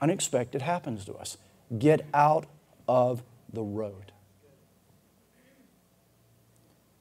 unexpected 0.00 0.62
happens 0.62 1.04
to 1.04 1.12
us. 1.12 1.36
Get 1.78 2.06
out 2.14 2.46
of 2.88 3.22
the 3.52 3.62
road. 3.62 4.12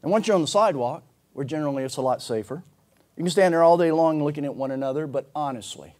And 0.03 0.11
once 0.11 0.27
you're 0.27 0.35
on 0.35 0.41
the 0.41 0.47
sidewalk, 0.47 1.03
where 1.31 1.45
generally 1.45 1.83
it's 1.83 1.95
a 1.95 2.01
lot 2.01 2.21
safer, 2.21 2.61
you 3.15 3.23
can 3.23 3.31
stand 3.31 3.53
there 3.53 3.63
all 3.63 3.77
day 3.77 3.91
long 3.91 4.23
looking 4.23 4.45
at 4.45 4.55
one 4.55 4.71
another, 4.71 5.07
but 5.07 5.29
honestly, 5.35 5.95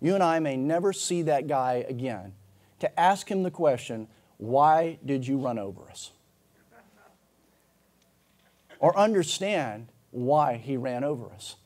you 0.00 0.14
and 0.14 0.22
I 0.22 0.38
may 0.40 0.56
never 0.56 0.92
see 0.92 1.22
that 1.22 1.46
guy 1.46 1.84
again 1.88 2.32
to 2.80 3.00
ask 3.00 3.30
him 3.30 3.42
the 3.42 3.50
question, 3.50 4.08
Why 4.38 4.98
did 5.04 5.26
you 5.26 5.38
run 5.38 5.58
over 5.58 5.88
us? 5.90 6.12
or 8.80 8.96
understand 8.98 9.88
why 10.10 10.56
he 10.56 10.76
ran 10.76 11.04
over 11.04 11.30
us. 11.32 11.56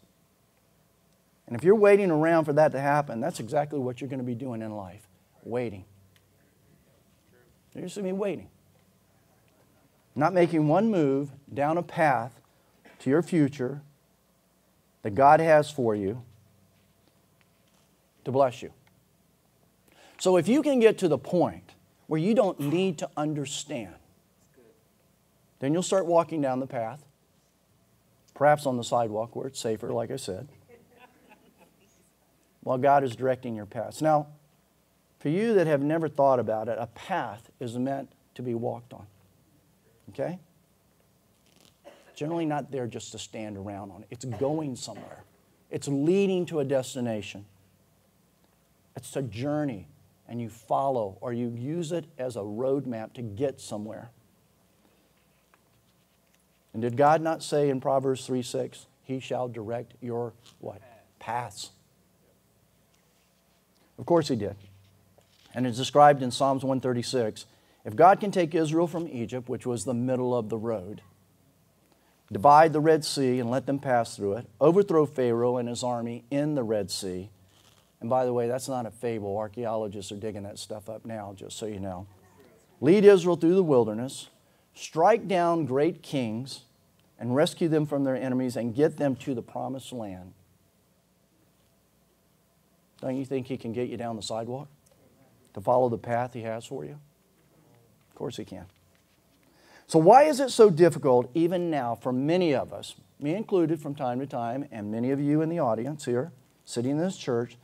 And 1.46 1.56
if 1.56 1.64
you're 1.64 1.76
waiting 1.76 2.10
around 2.10 2.44
for 2.44 2.52
that 2.54 2.72
to 2.72 2.80
happen, 2.80 3.20
that's 3.20 3.40
exactly 3.40 3.78
what 3.78 4.00
you're 4.00 4.10
going 4.10 4.18
to 4.18 4.24
be 4.24 4.34
doing 4.34 4.60
in 4.60 4.72
life 4.72 5.06
waiting. 5.44 5.84
You're 7.74 7.84
just 7.84 7.96
going 7.96 8.06
to 8.06 8.12
be 8.12 8.18
waiting. 8.18 8.48
Not 10.14 10.32
making 10.32 10.68
one 10.68 10.90
move 10.90 11.30
down 11.52 11.76
a 11.76 11.82
path 11.82 12.40
to 13.00 13.10
your 13.10 13.22
future 13.22 13.82
that 15.04 15.14
God 15.14 15.38
has 15.38 15.70
for 15.70 15.94
you 15.94 16.20
to 18.24 18.32
bless 18.32 18.60
you. 18.60 18.72
So 20.18 20.36
if 20.36 20.48
you 20.48 20.60
can 20.60 20.80
get 20.80 20.98
to 20.98 21.08
the 21.08 21.18
point 21.18 21.74
where 22.08 22.20
you 22.20 22.34
don't 22.34 22.58
need 22.58 22.98
to 22.98 23.08
understand 23.16 23.94
then 25.64 25.72
you'll 25.72 25.82
start 25.82 26.04
walking 26.04 26.42
down 26.42 26.60
the 26.60 26.66
path, 26.66 27.06
perhaps 28.34 28.66
on 28.66 28.76
the 28.76 28.84
sidewalk 28.84 29.34
where 29.34 29.46
it's 29.46 29.58
safer, 29.58 29.94
like 29.94 30.10
I 30.10 30.16
said, 30.16 30.46
while 32.62 32.76
God 32.76 33.02
is 33.02 33.16
directing 33.16 33.54
your 33.54 33.64
paths. 33.64 34.02
Now, 34.02 34.26
for 35.20 35.30
you 35.30 35.54
that 35.54 35.66
have 35.66 35.82
never 35.82 36.06
thought 36.06 36.38
about 36.38 36.68
it, 36.68 36.76
a 36.78 36.86
path 36.88 37.50
is 37.60 37.78
meant 37.78 38.10
to 38.34 38.42
be 38.42 38.54
walked 38.54 38.92
on. 38.92 39.06
Okay? 40.10 40.38
Generally 42.14 42.46
not 42.46 42.70
there 42.70 42.86
just 42.86 43.12
to 43.12 43.18
stand 43.18 43.56
around 43.56 43.90
on. 43.90 44.04
It's 44.10 44.24
going 44.24 44.76
somewhere. 44.76 45.24
It's 45.70 45.88
leading 45.88 46.46
to 46.46 46.60
a 46.60 46.64
destination. 46.64 47.44
It's 48.96 49.16
a 49.16 49.22
journey, 49.22 49.88
and 50.28 50.40
you 50.40 50.48
follow 50.48 51.18
or 51.20 51.32
you 51.32 51.48
use 51.50 51.90
it 51.90 52.04
as 52.16 52.36
a 52.36 52.40
roadmap 52.40 53.12
to 53.14 53.22
get 53.22 53.60
somewhere. 53.60 54.10
And 56.72 56.82
did 56.82 56.96
God 56.96 57.22
not 57.22 57.42
say 57.42 57.70
in 57.70 57.80
Proverbs 57.80 58.26
3 58.26 58.42
6, 58.42 58.86
He 59.02 59.20
shall 59.20 59.48
direct 59.48 59.94
your 60.00 60.32
what? 60.60 60.80
Paths. 61.18 61.70
Of 63.98 64.06
course 64.06 64.28
He 64.28 64.36
did. 64.36 64.56
And 65.54 65.66
it's 65.66 65.78
described 65.78 66.22
in 66.22 66.30
Psalms 66.30 66.64
136. 66.64 67.46
If 67.84 67.94
God 67.94 68.18
can 68.18 68.30
take 68.30 68.54
Israel 68.54 68.86
from 68.86 69.06
Egypt, 69.08 69.48
which 69.48 69.66
was 69.66 69.84
the 69.84 69.94
middle 69.94 70.36
of 70.36 70.48
the 70.48 70.58
road, 70.58 71.02
divide 72.32 72.72
the 72.72 72.80
Red 72.80 73.04
Sea 73.04 73.38
and 73.38 73.50
let 73.50 73.66
them 73.66 73.78
pass 73.78 74.16
through 74.16 74.34
it, 74.34 74.46
overthrow 74.60 75.06
Pharaoh 75.06 75.56
and 75.56 75.68
his 75.68 75.82
army 75.84 76.24
in 76.30 76.54
the 76.54 76.64
Red 76.64 76.90
Sea, 76.90 77.30
and 78.04 78.10
by 78.10 78.26
the 78.26 78.34
way, 78.34 78.48
that's 78.48 78.68
not 78.68 78.84
a 78.84 78.90
fable. 78.90 79.38
Archaeologists 79.38 80.12
are 80.12 80.16
digging 80.16 80.42
that 80.42 80.58
stuff 80.58 80.90
up 80.90 81.06
now, 81.06 81.32
just 81.34 81.56
so 81.56 81.64
you 81.64 81.80
know. 81.80 82.06
Lead 82.82 83.02
Israel 83.02 83.34
through 83.34 83.54
the 83.54 83.62
wilderness, 83.62 84.28
strike 84.74 85.26
down 85.26 85.64
great 85.64 86.02
kings 86.02 86.64
and 87.18 87.34
rescue 87.34 87.66
them 87.66 87.86
from 87.86 88.04
their 88.04 88.14
enemies 88.14 88.56
and 88.56 88.74
get 88.74 88.98
them 88.98 89.16
to 89.16 89.34
the 89.34 89.40
promised 89.40 89.90
land. 89.90 90.34
Don't 93.00 93.16
you 93.16 93.24
think 93.24 93.46
He 93.46 93.56
can 93.56 93.72
get 93.72 93.88
you 93.88 93.96
down 93.96 94.16
the 94.16 94.22
sidewalk 94.22 94.68
to 95.54 95.62
follow 95.62 95.88
the 95.88 95.96
path 95.96 96.34
He 96.34 96.42
has 96.42 96.66
for 96.66 96.84
you? 96.84 96.98
Of 98.10 98.14
course 98.16 98.36
He 98.36 98.44
can. 98.44 98.66
So, 99.86 99.98
why 99.98 100.24
is 100.24 100.40
it 100.40 100.50
so 100.50 100.70
difficult, 100.70 101.30
even 101.34 101.70
now, 101.70 101.94
for 101.94 102.12
many 102.12 102.54
of 102.54 102.72
us, 102.72 102.94
me 103.20 103.34
included 103.34 103.80
from 103.80 103.94
time 103.94 104.18
to 104.20 104.26
time, 104.26 104.66
and 104.70 104.90
many 104.90 105.10
of 105.10 105.20
you 105.20 105.42
in 105.42 105.48
the 105.48 105.58
audience 105.58 106.04
here, 106.04 106.32
sitting 106.64 106.92
in 106.92 106.98
this 106.98 107.16
church, 107.16 107.56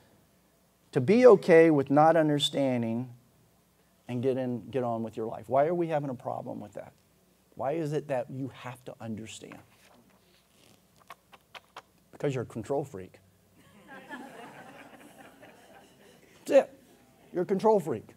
to 0.93 1.01
be 1.01 1.27
okay 1.27 1.71
with 1.71 1.91
not 1.91 2.17
understanding 2.17 3.09
and 4.09 4.23
get, 4.23 4.37
in, 4.37 4.69
get 4.71 4.83
on 4.83 5.03
with 5.03 5.17
your 5.17 5.27
life? 5.27 5.49
Why 5.49 5.67
are 5.67 5.75
we 5.75 5.87
having 5.87 6.11
a 6.11 6.15
problem 6.15 6.61
with 6.61 6.75
that? 6.75 6.93
Why 7.55 7.73
is 7.73 7.93
it 7.93 8.09
that 8.09 8.31
you 8.31 8.51
have 8.55 8.85
to 8.85 8.95
understand? 9.01 9.59
Because 12.13 12.35
you're 12.35 12.45
a 12.45 12.47
control 12.47 12.85
freak. 12.85 13.19
That's 16.45 16.51
it. 16.51 16.79
You're 17.33 17.45
a 17.45 17.47
control 17.47 17.81
freak. 17.81 18.09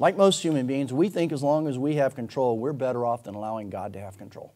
Like 0.00 0.16
most 0.16 0.42
human 0.42 0.66
beings, 0.66 0.94
we 0.94 1.10
think 1.10 1.30
as 1.30 1.42
long 1.42 1.68
as 1.68 1.78
we 1.78 1.96
have 1.96 2.14
control, 2.14 2.58
we're 2.58 2.72
better 2.72 3.04
off 3.04 3.24
than 3.24 3.34
allowing 3.34 3.68
God 3.68 3.92
to 3.92 4.00
have 4.00 4.16
control. 4.16 4.54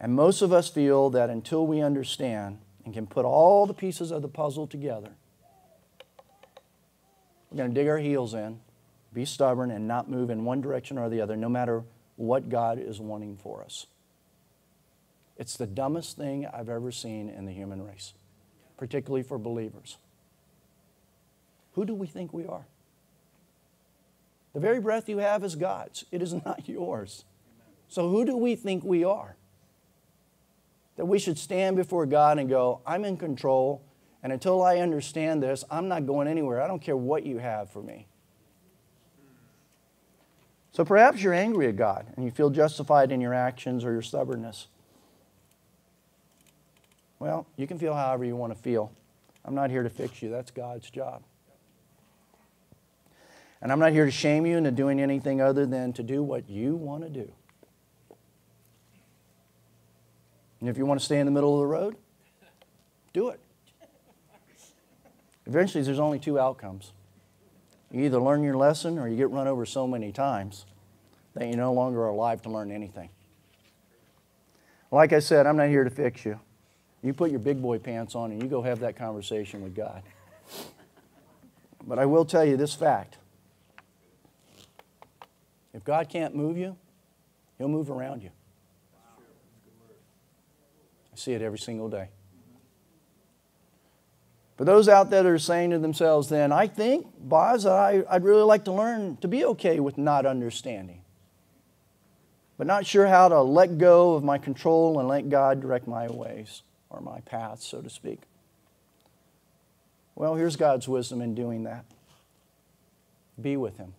And 0.00 0.14
most 0.14 0.40
of 0.40 0.54
us 0.54 0.70
feel 0.70 1.10
that 1.10 1.28
until 1.28 1.66
we 1.66 1.82
understand 1.82 2.60
and 2.82 2.94
can 2.94 3.06
put 3.06 3.26
all 3.26 3.66
the 3.66 3.74
pieces 3.74 4.10
of 4.10 4.22
the 4.22 4.28
puzzle 4.28 4.66
together, 4.66 5.10
we're 7.50 7.58
going 7.58 7.74
to 7.74 7.74
dig 7.74 7.88
our 7.88 7.98
heels 7.98 8.32
in, 8.32 8.60
be 9.12 9.26
stubborn, 9.26 9.70
and 9.70 9.86
not 9.86 10.08
move 10.10 10.30
in 10.30 10.46
one 10.46 10.62
direction 10.62 10.96
or 10.96 11.10
the 11.10 11.20
other, 11.20 11.36
no 11.36 11.50
matter 11.50 11.84
what 12.16 12.48
God 12.48 12.78
is 12.78 13.00
wanting 13.00 13.36
for 13.36 13.62
us. 13.62 13.86
It's 15.36 15.58
the 15.58 15.66
dumbest 15.66 16.16
thing 16.16 16.46
I've 16.46 16.70
ever 16.70 16.90
seen 16.90 17.28
in 17.28 17.44
the 17.44 17.52
human 17.52 17.82
race, 17.82 18.14
particularly 18.78 19.22
for 19.22 19.36
believers. 19.36 19.98
Who 21.74 21.84
do 21.84 21.94
we 21.94 22.06
think 22.06 22.32
we 22.32 22.46
are? 22.46 22.64
The 24.54 24.60
very 24.60 24.80
breath 24.80 25.08
you 25.08 25.18
have 25.18 25.44
is 25.44 25.56
God's, 25.56 26.04
it 26.10 26.22
is 26.22 26.32
not 26.44 26.68
yours. 26.68 27.24
So, 27.88 28.08
who 28.08 28.24
do 28.24 28.36
we 28.36 28.56
think 28.56 28.82
we 28.82 29.04
are? 29.04 29.36
That 30.96 31.06
we 31.06 31.18
should 31.18 31.38
stand 31.38 31.76
before 31.76 32.06
God 32.06 32.38
and 32.38 32.48
go, 32.48 32.80
I'm 32.86 33.04
in 33.04 33.16
control, 33.16 33.82
and 34.22 34.32
until 34.32 34.62
I 34.62 34.78
understand 34.78 35.42
this, 35.42 35.64
I'm 35.70 35.88
not 35.88 36.06
going 36.06 36.28
anywhere. 36.28 36.62
I 36.62 36.66
don't 36.66 36.80
care 36.80 36.96
what 36.96 37.26
you 37.26 37.38
have 37.38 37.68
for 37.70 37.82
me. 37.82 38.06
So 40.72 40.84
perhaps 40.84 41.22
you're 41.22 41.34
angry 41.34 41.68
at 41.68 41.76
God 41.76 42.06
and 42.16 42.24
you 42.24 42.32
feel 42.32 42.50
justified 42.50 43.12
in 43.12 43.20
your 43.20 43.32
actions 43.32 43.84
or 43.84 43.92
your 43.92 44.02
stubbornness. 44.02 44.66
Well, 47.20 47.46
you 47.56 47.68
can 47.68 47.78
feel 47.78 47.94
however 47.94 48.24
you 48.24 48.34
want 48.34 48.52
to 48.56 48.58
feel. 48.60 48.90
I'm 49.44 49.54
not 49.54 49.70
here 49.70 49.84
to 49.84 49.90
fix 49.90 50.20
you, 50.20 50.30
that's 50.30 50.50
God's 50.50 50.90
job. 50.90 51.22
And 53.64 53.72
I'm 53.72 53.78
not 53.78 53.92
here 53.92 54.04
to 54.04 54.10
shame 54.10 54.44
you 54.44 54.58
into 54.58 54.70
doing 54.70 55.00
anything 55.00 55.40
other 55.40 55.64
than 55.64 55.94
to 55.94 56.02
do 56.02 56.22
what 56.22 56.50
you 56.50 56.76
want 56.76 57.02
to 57.02 57.08
do. 57.08 57.32
And 60.60 60.68
if 60.68 60.76
you 60.76 60.84
want 60.84 61.00
to 61.00 61.04
stay 61.04 61.18
in 61.18 61.24
the 61.24 61.32
middle 61.32 61.54
of 61.54 61.60
the 61.60 61.66
road, 61.66 61.96
do 63.14 63.30
it. 63.30 63.40
Eventually, 65.46 65.82
there's 65.82 65.98
only 65.98 66.18
two 66.18 66.38
outcomes. 66.38 66.92
You 67.90 68.04
either 68.04 68.20
learn 68.20 68.42
your 68.42 68.54
lesson 68.54 68.98
or 68.98 69.08
you 69.08 69.16
get 69.16 69.30
run 69.30 69.48
over 69.48 69.64
so 69.64 69.86
many 69.86 70.12
times 70.12 70.66
that 71.32 71.48
you 71.48 71.56
no 71.56 71.72
longer 71.72 72.02
are 72.02 72.08
alive 72.08 72.42
to 72.42 72.50
learn 72.50 72.70
anything. 72.70 73.08
Like 74.90 75.14
I 75.14 75.20
said, 75.20 75.46
I'm 75.46 75.56
not 75.56 75.68
here 75.68 75.84
to 75.84 75.90
fix 75.90 76.26
you. 76.26 76.38
You 77.02 77.14
put 77.14 77.30
your 77.30 77.40
big 77.40 77.62
boy 77.62 77.78
pants 77.78 78.14
on 78.14 78.30
and 78.30 78.42
you 78.42 78.48
go 78.48 78.60
have 78.60 78.80
that 78.80 78.96
conversation 78.96 79.62
with 79.62 79.74
God. 79.74 80.02
But 81.86 81.98
I 81.98 82.04
will 82.04 82.26
tell 82.26 82.44
you 82.44 82.58
this 82.58 82.74
fact 82.74 83.16
if 85.74 85.84
God 85.84 86.08
can't 86.08 86.34
move 86.34 86.56
you, 86.56 86.76
He'll 87.58 87.68
move 87.68 87.90
around 87.90 88.22
you. 88.22 88.30
I 91.12 91.16
see 91.16 91.32
it 91.32 91.42
every 91.42 91.58
single 91.58 91.88
day. 91.88 92.08
For 94.56 94.64
those 94.64 94.88
out 94.88 95.10
there 95.10 95.24
that 95.24 95.28
are 95.28 95.38
saying 95.38 95.70
to 95.70 95.78
themselves, 95.78 96.28
then, 96.28 96.52
I 96.52 96.68
think, 96.68 97.06
Baz, 97.18 97.66
I, 97.66 98.04
I'd 98.08 98.22
really 98.22 98.42
like 98.42 98.64
to 98.64 98.72
learn 98.72 99.16
to 99.18 99.28
be 99.28 99.44
okay 99.44 99.80
with 99.80 99.98
not 99.98 100.26
understanding, 100.26 101.02
but 102.56 102.66
not 102.66 102.86
sure 102.86 103.06
how 103.08 103.28
to 103.28 103.42
let 103.42 103.78
go 103.78 104.14
of 104.14 104.22
my 104.22 104.38
control 104.38 105.00
and 105.00 105.08
let 105.08 105.28
God 105.28 105.60
direct 105.60 105.88
my 105.88 106.08
ways 106.08 106.62
or 106.88 107.00
my 107.00 107.20
paths, 107.20 107.66
so 107.66 107.80
to 107.80 107.90
speak. 107.90 108.20
Well, 110.14 110.36
here's 110.36 110.54
God's 110.54 110.86
wisdom 110.86 111.20
in 111.20 111.34
doing 111.34 111.64
that 111.64 111.84
be 113.40 113.56
with 113.56 113.76
Him. 113.78 113.94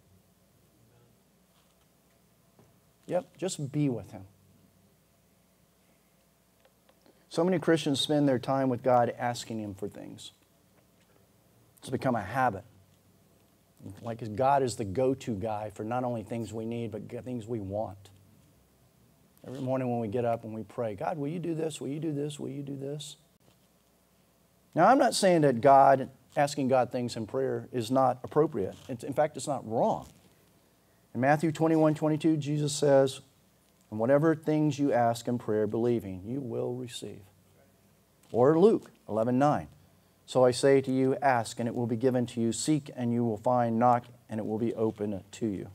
Yep, 3.07 3.37
just 3.37 3.71
be 3.71 3.89
with 3.89 4.11
Him. 4.11 4.23
So 7.29 7.43
many 7.43 7.59
Christians 7.59 7.99
spend 7.99 8.27
their 8.27 8.39
time 8.39 8.69
with 8.69 8.81
God 8.81 9.13
asking 9.17 9.59
Him 9.59 9.73
for 9.73 9.87
things. 9.87 10.31
It's 11.79 11.89
become 11.89 12.15
a 12.15 12.21
habit. 12.21 12.63
Like 14.01 14.35
God 14.35 14.63
is 14.63 14.77
the 14.77 14.85
go 14.85 15.13
to 15.13 15.35
guy 15.35 15.71
for 15.75 15.83
not 15.83 16.03
only 16.03 16.23
things 16.23 16.51
we 16.51 16.65
need, 16.65 16.91
but 16.91 17.07
things 17.23 17.45
we 17.45 17.59
want. 17.59 18.09
Every 19.45 19.59
morning 19.59 19.91
when 19.91 19.99
we 19.99 20.07
get 20.07 20.25
up 20.25 20.43
and 20.43 20.55
we 20.55 20.63
pray, 20.63 20.95
God, 20.95 21.17
will 21.19 21.27
you 21.27 21.39
do 21.39 21.53
this? 21.53 21.79
Will 21.79 21.89
you 21.89 21.99
do 21.99 22.11
this? 22.11 22.39
Will 22.39 22.49
you 22.49 22.63
do 22.63 22.75
this? 22.75 23.17
Now, 24.73 24.87
I'm 24.87 24.97
not 24.97 25.13
saying 25.13 25.41
that 25.41 25.61
God, 25.61 26.09
asking 26.35 26.67
God 26.67 26.91
things 26.91 27.15
in 27.15 27.27
prayer 27.27 27.67
is 27.71 27.91
not 27.91 28.19
appropriate. 28.23 28.75
In 28.89 29.13
fact, 29.13 29.37
it's 29.37 29.47
not 29.47 29.67
wrong. 29.69 30.07
In 31.15 31.21
Matthew 31.21 31.53
21 31.53 31.95
22, 31.95 32.35
Jesus 32.35 32.73
says, 32.75 33.21
And 33.89 34.01
whatever 34.01 34.35
things 34.35 34.77
you 34.77 34.91
ask 34.91 35.29
in 35.29 35.37
prayer, 35.37 35.65
believing, 35.65 36.21
you 36.25 36.41
will 36.41 36.75
receive. 36.75 37.21
Or 38.33 38.59
Luke 38.59 38.91
11 39.07 39.39
9. 39.39 39.69
So 40.25 40.43
I 40.43 40.51
say 40.51 40.81
to 40.81 40.91
you, 40.91 41.15
ask, 41.21 41.57
and 41.57 41.69
it 41.69 41.75
will 41.75 41.87
be 41.87 41.95
given 41.95 42.25
to 42.27 42.41
you. 42.41 42.51
Seek, 42.51 42.91
and 42.97 43.13
you 43.13 43.23
will 43.23 43.37
find. 43.37 43.79
Knock, 43.79 44.07
and 44.29 44.41
it 44.41 44.45
will 44.45 44.59
be 44.59 44.73
open 44.73 45.23
to 45.31 45.47
you. 45.47 45.69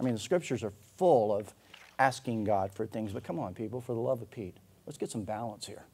I 0.00 0.02
mean, 0.02 0.14
the 0.14 0.20
scriptures 0.20 0.64
are 0.64 0.72
full 0.96 1.32
of 1.32 1.54
asking 2.00 2.42
God 2.42 2.72
for 2.72 2.86
things, 2.86 3.12
but 3.12 3.22
come 3.22 3.38
on, 3.38 3.54
people, 3.54 3.80
for 3.80 3.94
the 3.94 4.00
love 4.00 4.20
of 4.20 4.32
Pete, 4.32 4.56
let's 4.84 4.98
get 4.98 5.12
some 5.12 5.22
balance 5.22 5.66
here. 5.66 5.84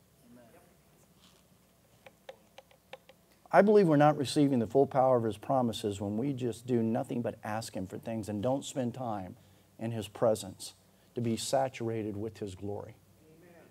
I 3.53 3.63
believe 3.63 3.87
we're 3.87 3.97
not 3.97 4.17
receiving 4.17 4.59
the 4.59 4.67
full 4.67 4.87
power 4.87 5.17
of 5.17 5.25
His 5.25 5.39
promises 5.39 6.01
when 6.01 6.17
we 6.17 6.33
just 6.33 6.67
do 6.67 6.83
nothing 6.83 7.23
but 7.23 7.37
ask 7.45 7.75
Him 7.75 7.87
for 7.87 7.99
things 7.99 8.29
and 8.29 8.43
don't 8.43 8.65
spend 8.65 8.95
time 8.95 9.37
in 9.79 9.93
His 9.93 10.09
presence 10.09 10.75
to 11.15 11.21
be 11.21 11.37
saturated 11.37 12.17
with 12.17 12.39
His 12.39 12.55
glory. 12.55 12.97
Amen. 13.39 13.63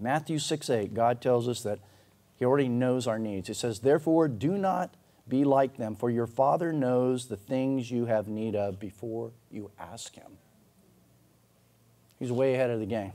Matthew 0.00 0.38
6 0.38 0.70
8, 0.70 0.94
God 0.94 1.20
tells 1.20 1.48
us 1.48 1.62
that 1.62 1.80
He 2.36 2.44
already 2.44 2.68
knows 2.68 3.06
our 3.06 3.18
needs. 3.18 3.48
He 3.48 3.54
says, 3.54 3.80
Therefore, 3.80 4.28
do 4.28 4.56
not 4.56 4.94
be 5.28 5.44
like 5.44 5.76
them, 5.76 5.94
for 5.94 6.10
your 6.10 6.26
Father 6.26 6.72
knows 6.72 7.26
the 7.26 7.36
things 7.36 7.90
you 7.90 8.06
have 8.06 8.28
need 8.28 8.56
of 8.56 8.78
before 8.78 9.32
you 9.50 9.70
ask 9.78 10.14
Him. 10.14 10.38
He's 12.18 12.32
way 12.32 12.54
ahead 12.54 12.70
of 12.70 12.80
the 12.80 12.86
game. 12.86 13.12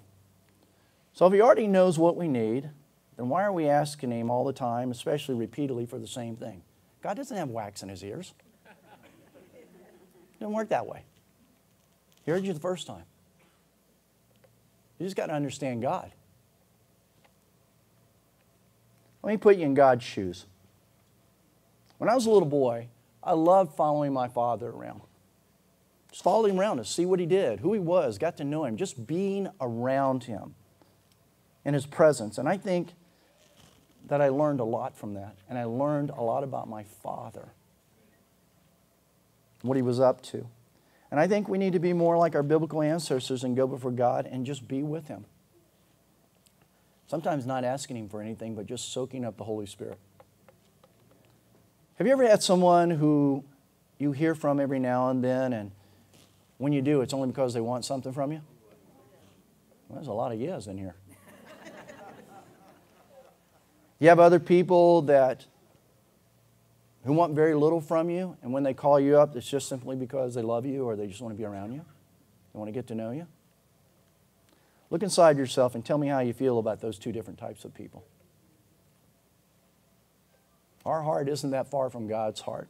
So 1.13 1.25
if 1.25 1.33
He 1.33 1.41
already 1.41 1.67
knows 1.67 1.97
what 1.97 2.15
we 2.15 2.27
need, 2.27 2.69
then 3.19 3.27
why 3.27 3.43
are 3.43 3.51
we 3.51 3.67
asking 3.67 4.11
Him 4.11 4.31
all 4.31 4.45
the 4.45 4.53
time, 4.53 4.91
especially 4.91 5.35
repeatedly, 5.35 5.85
for 5.85 5.99
the 5.99 6.07
same 6.07 6.37
thing? 6.37 6.61
God 7.03 7.17
doesn't 7.17 7.35
have 7.35 7.49
wax 7.49 7.83
in 7.83 7.89
His 7.89 8.01
ears. 8.01 8.33
It 9.53 10.39
doesn't 10.39 10.53
work 10.53 10.69
that 10.69 10.87
way. 10.87 11.03
He 12.23 12.31
heard 12.31 12.45
you 12.45 12.53
the 12.53 12.61
first 12.61 12.87
time. 12.87 13.03
You 14.97 15.05
just 15.05 15.17
got 15.17 15.25
to 15.25 15.33
understand 15.33 15.81
God. 15.81 16.13
Let 19.21 19.31
me 19.31 19.37
put 19.37 19.57
you 19.57 19.65
in 19.65 19.73
God's 19.73 20.05
shoes. 20.05 20.45
When 21.97 22.09
I 22.09 22.15
was 22.15 22.25
a 22.25 22.31
little 22.31 22.47
boy, 22.47 22.87
I 23.21 23.33
loved 23.33 23.75
following 23.75 24.13
my 24.13 24.29
father 24.29 24.69
around. 24.69 25.01
Just 26.09 26.23
followed 26.23 26.49
him 26.49 26.57
around 26.57 26.77
to 26.77 26.85
see 26.85 27.05
what 27.05 27.19
he 27.19 27.25
did, 27.25 27.59
who 27.59 27.73
he 27.73 27.79
was, 27.79 28.17
got 28.17 28.37
to 28.37 28.45
know 28.45 28.63
him, 28.63 28.77
just 28.77 29.05
being 29.05 29.49
around 29.59 30.23
him 30.23 30.55
in 31.65 31.73
his 31.73 31.85
presence. 31.85 32.37
And 32.37 32.47
I 32.47 32.55
think 32.55 32.93
that 34.09 34.21
I 34.21 34.29
learned 34.29 34.59
a 34.59 34.65
lot 34.65 34.95
from 34.95 35.13
that. 35.13 35.35
And 35.49 35.57
I 35.57 35.63
learned 35.63 36.09
a 36.09 36.21
lot 36.21 36.43
about 36.43 36.67
my 36.67 36.83
father, 36.83 37.49
what 39.61 39.77
he 39.77 39.81
was 39.81 39.99
up 39.99 40.21
to. 40.23 40.45
And 41.11 41.19
I 41.19 41.27
think 41.27 41.47
we 41.47 41.57
need 41.57 41.73
to 41.73 41.79
be 41.79 41.93
more 41.93 42.17
like 42.17 42.35
our 42.35 42.43
biblical 42.43 42.81
ancestors 42.81 43.43
and 43.43 43.55
go 43.55 43.65
before 43.65 43.91
God 43.91 44.27
and 44.29 44.45
just 44.45 44.67
be 44.67 44.83
with 44.83 45.07
him. 45.07 45.25
Sometimes 47.07 47.45
not 47.45 47.63
asking 47.63 47.97
him 47.97 48.09
for 48.09 48.21
anything, 48.21 48.53
but 48.53 48.67
just 48.67 48.91
soaking 48.93 49.25
up 49.25 49.37
the 49.37 49.43
Holy 49.43 49.65
Spirit. 49.65 49.97
Have 51.95 52.05
you 52.05 52.13
ever 52.13 52.27
had 52.27 52.43
someone 52.43 52.91
who 52.91 53.43
you 53.97 54.11
hear 54.11 54.35
from 54.35 54.59
every 54.59 54.79
now 54.79 55.09
and 55.09 55.23
then, 55.23 55.51
and 55.51 55.71
when 56.57 56.71
you 56.71 56.81
do, 56.81 57.01
it's 57.01 57.13
only 57.13 57.27
because 57.27 57.53
they 57.53 57.61
want 57.61 57.83
something 57.83 58.13
from 58.13 58.31
you? 58.31 58.41
Well, 59.87 59.95
there's 59.95 60.07
a 60.07 60.13
lot 60.13 60.31
of 60.31 60.39
yes 60.39 60.67
in 60.67 60.77
here. 60.77 60.95
You 63.99 64.07
have 64.09 64.19
other 64.19 64.39
people 64.39 65.03
that 65.03 65.45
who 67.05 67.13
want 67.13 67.33
very 67.33 67.55
little 67.55 67.81
from 67.81 68.09
you, 68.09 68.37
and 68.41 68.51
when 68.51 68.63
they 68.63 68.73
call 68.73 68.99
you 68.99 69.17
up, 69.17 69.35
it's 69.35 69.49
just 69.49 69.69
simply 69.69 69.95
because 69.95 70.35
they 70.35 70.41
love 70.41 70.65
you 70.65 70.85
or 70.85 70.95
they 70.95 71.07
just 71.07 71.21
want 71.21 71.33
to 71.33 71.37
be 71.37 71.45
around 71.45 71.73
you. 71.73 71.85
They 72.53 72.59
want 72.59 72.67
to 72.67 72.73
get 72.73 72.87
to 72.87 72.95
know 72.95 73.11
you. 73.11 73.27
Look 74.89 75.03
inside 75.03 75.37
yourself 75.37 75.75
and 75.75 75.85
tell 75.85 75.97
me 75.97 76.07
how 76.07 76.19
you 76.19 76.33
feel 76.33 76.59
about 76.59 76.81
those 76.81 76.97
two 76.97 77.11
different 77.11 77.39
types 77.39 77.63
of 77.63 77.73
people. 77.73 78.03
Our 80.85 81.03
heart 81.03 81.29
isn't 81.29 81.51
that 81.51 81.69
far 81.69 81.89
from 81.89 82.07
God's 82.07 82.41
heart. 82.41 82.67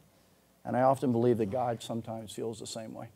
And 0.64 0.76
I 0.76 0.82
often 0.82 1.12
believe 1.12 1.38
that 1.38 1.50
God 1.50 1.82
sometimes 1.82 2.32
feels 2.32 2.60
the 2.60 2.66
same 2.66 2.92
way. 2.92 3.08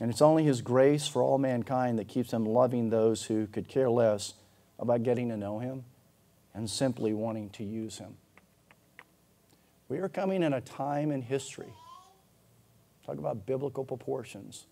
And 0.00 0.10
it's 0.10 0.22
only 0.22 0.44
His 0.44 0.62
grace 0.62 1.06
for 1.06 1.22
all 1.22 1.38
mankind 1.38 1.98
that 1.98 2.08
keeps 2.08 2.32
Him 2.32 2.44
loving 2.44 2.90
those 2.90 3.24
who 3.24 3.46
could 3.46 3.68
care 3.68 3.90
less 3.90 4.34
about 4.80 5.02
getting 5.02 5.28
to 5.28 5.36
know 5.36 5.60
Him 5.60 5.84
and 6.54 6.68
simply 6.68 7.12
wanting 7.12 7.50
to 7.50 7.64
use 7.64 7.98
Him. 7.98 8.16
We 9.88 9.98
are 9.98 10.08
coming 10.08 10.42
in 10.42 10.52
a 10.52 10.60
time 10.60 11.12
in 11.12 11.22
history, 11.22 11.72
talk 13.04 13.18
about 13.18 13.46
biblical 13.46 13.84
proportions, 13.84 14.66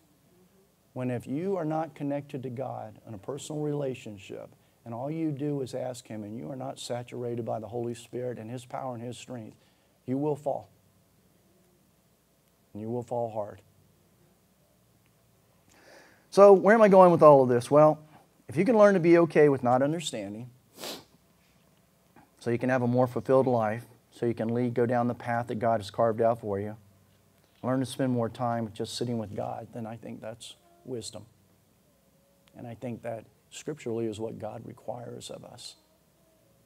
when 0.94 1.10
if 1.10 1.26
you 1.26 1.56
are 1.56 1.64
not 1.64 1.94
connected 1.94 2.42
to 2.42 2.50
God 2.50 2.98
in 3.06 3.14
a 3.14 3.18
personal 3.18 3.62
relationship, 3.62 4.48
and 4.84 4.94
all 4.94 5.10
you 5.10 5.30
do 5.30 5.60
is 5.60 5.74
ask 5.74 6.06
Him, 6.06 6.24
and 6.24 6.36
you 6.36 6.50
are 6.50 6.56
not 6.56 6.80
saturated 6.80 7.44
by 7.44 7.60
the 7.60 7.68
Holy 7.68 7.94
Spirit 7.94 8.38
and 8.38 8.50
His 8.50 8.64
power 8.64 8.94
and 8.94 9.04
His 9.04 9.18
strength, 9.18 9.56
you 10.06 10.16
will 10.16 10.36
fall. 10.36 10.70
And 12.72 12.80
you 12.80 12.88
will 12.88 13.02
fall 13.02 13.30
hard. 13.30 13.60
So, 16.30 16.52
where 16.52 16.74
am 16.74 16.82
I 16.82 16.88
going 16.88 17.10
with 17.10 17.22
all 17.22 17.42
of 17.42 17.48
this? 17.48 17.70
Well, 17.70 17.98
if 18.48 18.56
you 18.56 18.64
can 18.64 18.76
learn 18.76 18.94
to 18.94 19.00
be 19.00 19.18
okay 19.18 19.48
with 19.48 19.62
not 19.62 19.82
understanding, 19.82 20.50
so 22.38 22.50
you 22.50 22.58
can 22.58 22.70
have 22.70 22.82
a 22.82 22.86
more 22.86 23.06
fulfilled 23.06 23.46
life, 23.46 23.84
so 24.10 24.26
you 24.26 24.34
can 24.34 24.54
lead, 24.54 24.74
go 24.74 24.86
down 24.86 25.06
the 25.06 25.14
path 25.14 25.48
that 25.48 25.56
God 25.56 25.80
has 25.80 25.90
carved 25.90 26.20
out 26.20 26.40
for 26.40 26.58
you. 26.58 26.76
Learn 27.62 27.80
to 27.80 27.86
spend 27.86 28.12
more 28.12 28.28
time 28.28 28.70
just 28.72 28.96
sitting 28.96 29.18
with 29.18 29.36
God, 29.36 29.68
then 29.74 29.86
I 29.86 29.96
think 29.96 30.20
that's 30.20 30.54
wisdom. 30.84 31.26
And 32.56 32.66
I 32.66 32.74
think 32.74 33.02
that 33.02 33.24
scripturally 33.50 34.06
is 34.06 34.18
what 34.18 34.38
God 34.38 34.62
requires 34.64 35.30
of 35.30 35.44
us. 35.44 35.74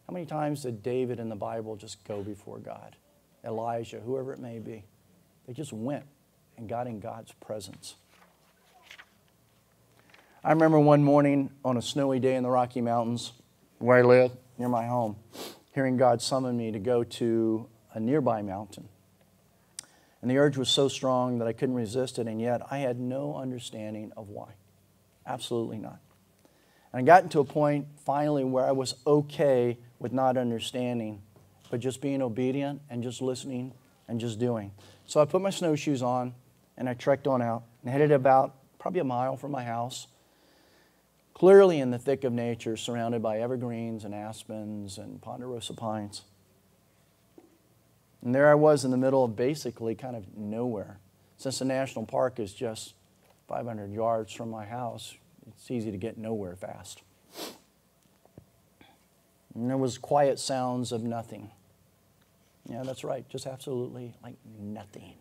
How 0.06 0.12
many 0.12 0.26
times 0.26 0.62
did 0.62 0.82
David 0.82 1.18
in 1.18 1.28
the 1.28 1.36
Bible 1.36 1.76
just 1.76 2.04
go 2.04 2.22
before 2.22 2.58
God? 2.58 2.96
Elijah, 3.44 4.00
whoever 4.00 4.32
it 4.32 4.38
may 4.38 4.58
be. 4.58 4.84
They 5.46 5.52
just 5.52 5.72
went 5.72 6.04
and 6.56 6.68
got 6.68 6.86
in 6.86 7.00
God's 7.00 7.32
presence. 7.32 7.96
I 10.44 10.50
remember 10.50 10.80
one 10.80 11.04
morning 11.04 11.50
on 11.64 11.76
a 11.76 11.82
snowy 11.82 12.18
day 12.18 12.34
in 12.34 12.42
the 12.42 12.50
Rocky 12.50 12.80
Mountains 12.80 13.32
where 13.78 13.98
I 13.98 14.02
live, 14.02 14.32
near 14.58 14.68
my 14.68 14.86
home 14.86 15.16
hearing 15.72 15.96
God 15.96 16.20
summon 16.20 16.56
me 16.56 16.72
to 16.72 16.78
go 16.78 17.02
to 17.04 17.68
a 17.94 18.00
nearby 18.00 18.42
mountain. 18.42 18.88
And 20.20 20.30
the 20.30 20.38
urge 20.38 20.56
was 20.56 20.68
so 20.68 20.88
strong 20.88 21.38
that 21.38 21.48
I 21.48 21.52
couldn't 21.52 21.74
resist 21.74 22.18
it, 22.18 22.26
and 22.26 22.40
yet 22.40 22.60
I 22.70 22.78
had 22.78 23.00
no 23.00 23.36
understanding 23.36 24.12
of 24.16 24.28
why. 24.28 24.54
Absolutely 25.26 25.78
not. 25.78 26.00
And 26.92 27.00
I 27.00 27.02
got 27.02 27.30
to 27.30 27.40
a 27.40 27.44
point 27.44 27.86
finally 28.04 28.44
where 28.44 28.64
I 28.64 28.72
was 28.72 28.96
okay 29.06 29.78
with 29.98 30.12
not 30.12 30.36
understanding, 30.36 31.22
but 31.70 31.80
just 31.80 32.00
being 32.00 32.20
obedient 32.20 32.82
and 32.90 33.02
just 33.02 33.22
listening 33.22 33.72
and 34.08 34.20
just 34.20 34.38
doing. 34.38 34.72
So 35.06 35.20
I 35.20 35.24
put 35.24 35.40
my 35.40 35.50
snowshoes 35.50 36.02
on 36.02 36.34
and 36.76 36.88
I 36.88 36.94
trekked 36.94 37.26
on 37.26 37.40
out 37.40 37.62
and 37.82 37.90
headed 37.90 38.10
about 38.12 38.56
probably 38.78 39.00
a 39.00 39.04
mile 39.04 39.36
from 39.36 39.52
my 39.52 39.62
house 39.62 40.08
clearly 41.42 41.80
in 41.80 41.90
the 41.90 41.98
thick 41.98 42.22
of 42.22 42.32
nature, 42.32 42.76
surrounded 42.76 43.20
by 43.20 43.40
evergreens 43.40 44.04
and 44.04 44.14
aspens 44.14 44.96
and 44.96 45.20
ponderosa 45.20 45.74
pines. 45.74 46.22
And 48.22 48.32
there 48.32 48.48
I 48.48 48.54
was 48.54 48.84
in 48.84 48.92
the 48.92 48.96
middle 48.96 49.24
of 49.24 49.34
basically 49.34 49.96
kind 49.96 50.14
of 50.14 50.36
nowhere. 50.36 51.00
Since 51.38 51.58
the 51.58 51.64
national 51.64 52.06
park 52.06 52.38
is 52.38 52.54
just 52.54 52.94
500 53.48 53.92
yards 53.92 54.32
from 54.32 54.50
my 54.50 54.64
house, 54.64 55.16
it's 55.48 55.68
easy 55.68 55.90
to 55.90 55.96
get 55.96 56.16
nowhere 56.16 56.54
fast. 56.54 57.02
And 59.52 59.68
there 59.68 59.76
was 59.76 59.98
quiet 59.98 60.38
sounds 60.38 60.92
of 60.92 61.02
nothing. 61.02 61.50
Yeah, 62.70 62.84
that's 62.84 63.02
right, 63.02 63.28
just 63.28 63.48
absolutely 63.48 64.14
like 64.22 64.36
nothing. 64.60 65.14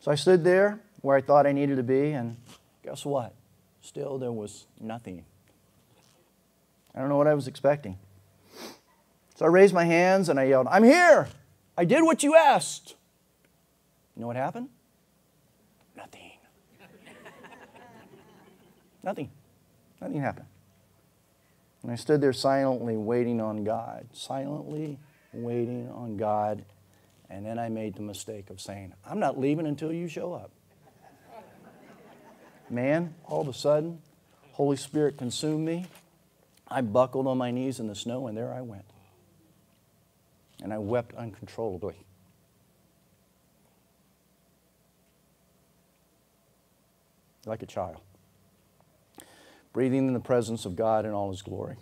So 0.00 0.10
I 0.10 0.16
stood 0.16 0.42
there 0.42 0.80
where 1.02 1.16
I 1.16 1.20
thought 1.20 1.46
I 1.46 1.52
needed 1.52 1.76
to 1.76 1.84
be, 1.84 2.10
and 2.10 2.36
guess 2.82 3.06
what? 3.06 3.36
Still, 3.80 4.18
there 4.18 4.32
was 4.32 4.66
nothing. 4.80 5.24
I 6.94 7.00
don't 7.00 7.08
know 7.08 7.16
what 7.16 7.26
I 7.26 7.34
was 7.34 7.48
expecting. 7.48 7.98
So 9.36 9.46
I 9.46 9.48
raised 9.48 9.72
my 9.72 9.84
hands 9.84 10.28
and 10.28 10.38
I 10.38 10.44
yelled, 10.44 10.66
I'm 10.70 10.84
here! 10.84 11.28
I 11.76 11.84
did 11.84 12.02
what 12.02 12.22
you 12.22 12.34
asked. 12.34 12.94
You 14.14 14.20
know 14.20 14.26
what 14.26 14.36
happened? 14.36 14.68
Nothing. 15.96 16.32
Nothing. 19.02 19.30
Nothing 20.00 20.20
happened. 20.20 20.46
And 21.82 21.90
I 21.90 21.94
stood 21.94 22.20
there 22.20 22.34
silently 22.34 22.98
waiting 22.98 23.40
on 23.40 23.64
God, 23.64 24.08
silently 24.12 24.98
waiting 25.32 25.90
on 25.90 26.18
God. 26.18 26.66
And 27.30 27.46
then 27.46 27.58
I 27.58 27.70
made 27.70 27.94
the 27.94 28.02
mistake 28.02 28.50
of 28.50 28.60
saying, 28.60 28.92
I'm 29.06 29.20
not 29.20 29.38
leaving 29.38 29.66
until 29.66 29.92
you 29.92 30.06
show 30.06 30.34
up 30.34 30.50
man, 32.70 33.14
all 33.26 33.40
of 33.40 33.48
a 33.48 33.52
sudden, 33.52 34.00
Holy 34.52 34.76
Spirit 34.76 35.16
consumed 35.16 35.64
me. 35.64 35.86
I 36.68 36.82
buckled 36.82 37.26
on 37.26 37.38
my 37.38 37.50
knees 37.50 37.80
in 37.80 37.88
the 37.88 37.94
snow, 37.94 38.26
and 38.26 38.36
there 38.36 38.52
I 38.52 38.60
went. 38.60 38.84
And 40.62 40.72
I 40.72 40.78
wept 40.78 41.14
uncontrollably. 41.14 41.96
Like 47.46 47.62
a 47.62 47.66
child, 47.66 47.96
breathing 49.72 50.06
in 50.06 50.12
the 50.12 50.20
presence 50.20 50.66
of 50.66 50.76
God 50.76 51.06
in 51.06 51.12
all 51.12 51.30
His 51.30 51.40
glory. 51.40 51.76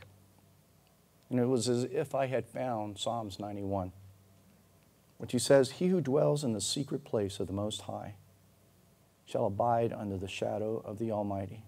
And 1.31 1.41
it 1.41 1.47
was 1.47 1.69
as 1.69 1.85
if 1.85 2.15
I 2.15 2.27
had 2.27 2.47
found 2.47 2.97
Psalms 2.97 3.41
91, 3.41 3.93
which 5.19 5.33
He 5.33 5.39
says, 5.39 5.73
He 5.73 5.89
who 5.89 6.01
dwells 6.01 6.45
in 6.45 6.53
the 6.53 6.61
secret 6.61 7.05
place 7.05 7.41
of 7.41 7.49
the 7.49 7.53
Most 7.53 7.83
High 7.83 8.15
shall 9.29 9.45
abide 9.45 9.93
under 9.93 10.17
the 10.17 10.27
shadow 10.27 10.83
of 10.87 10.99
the 10.99 11.13
Almighty. 11.13 11.63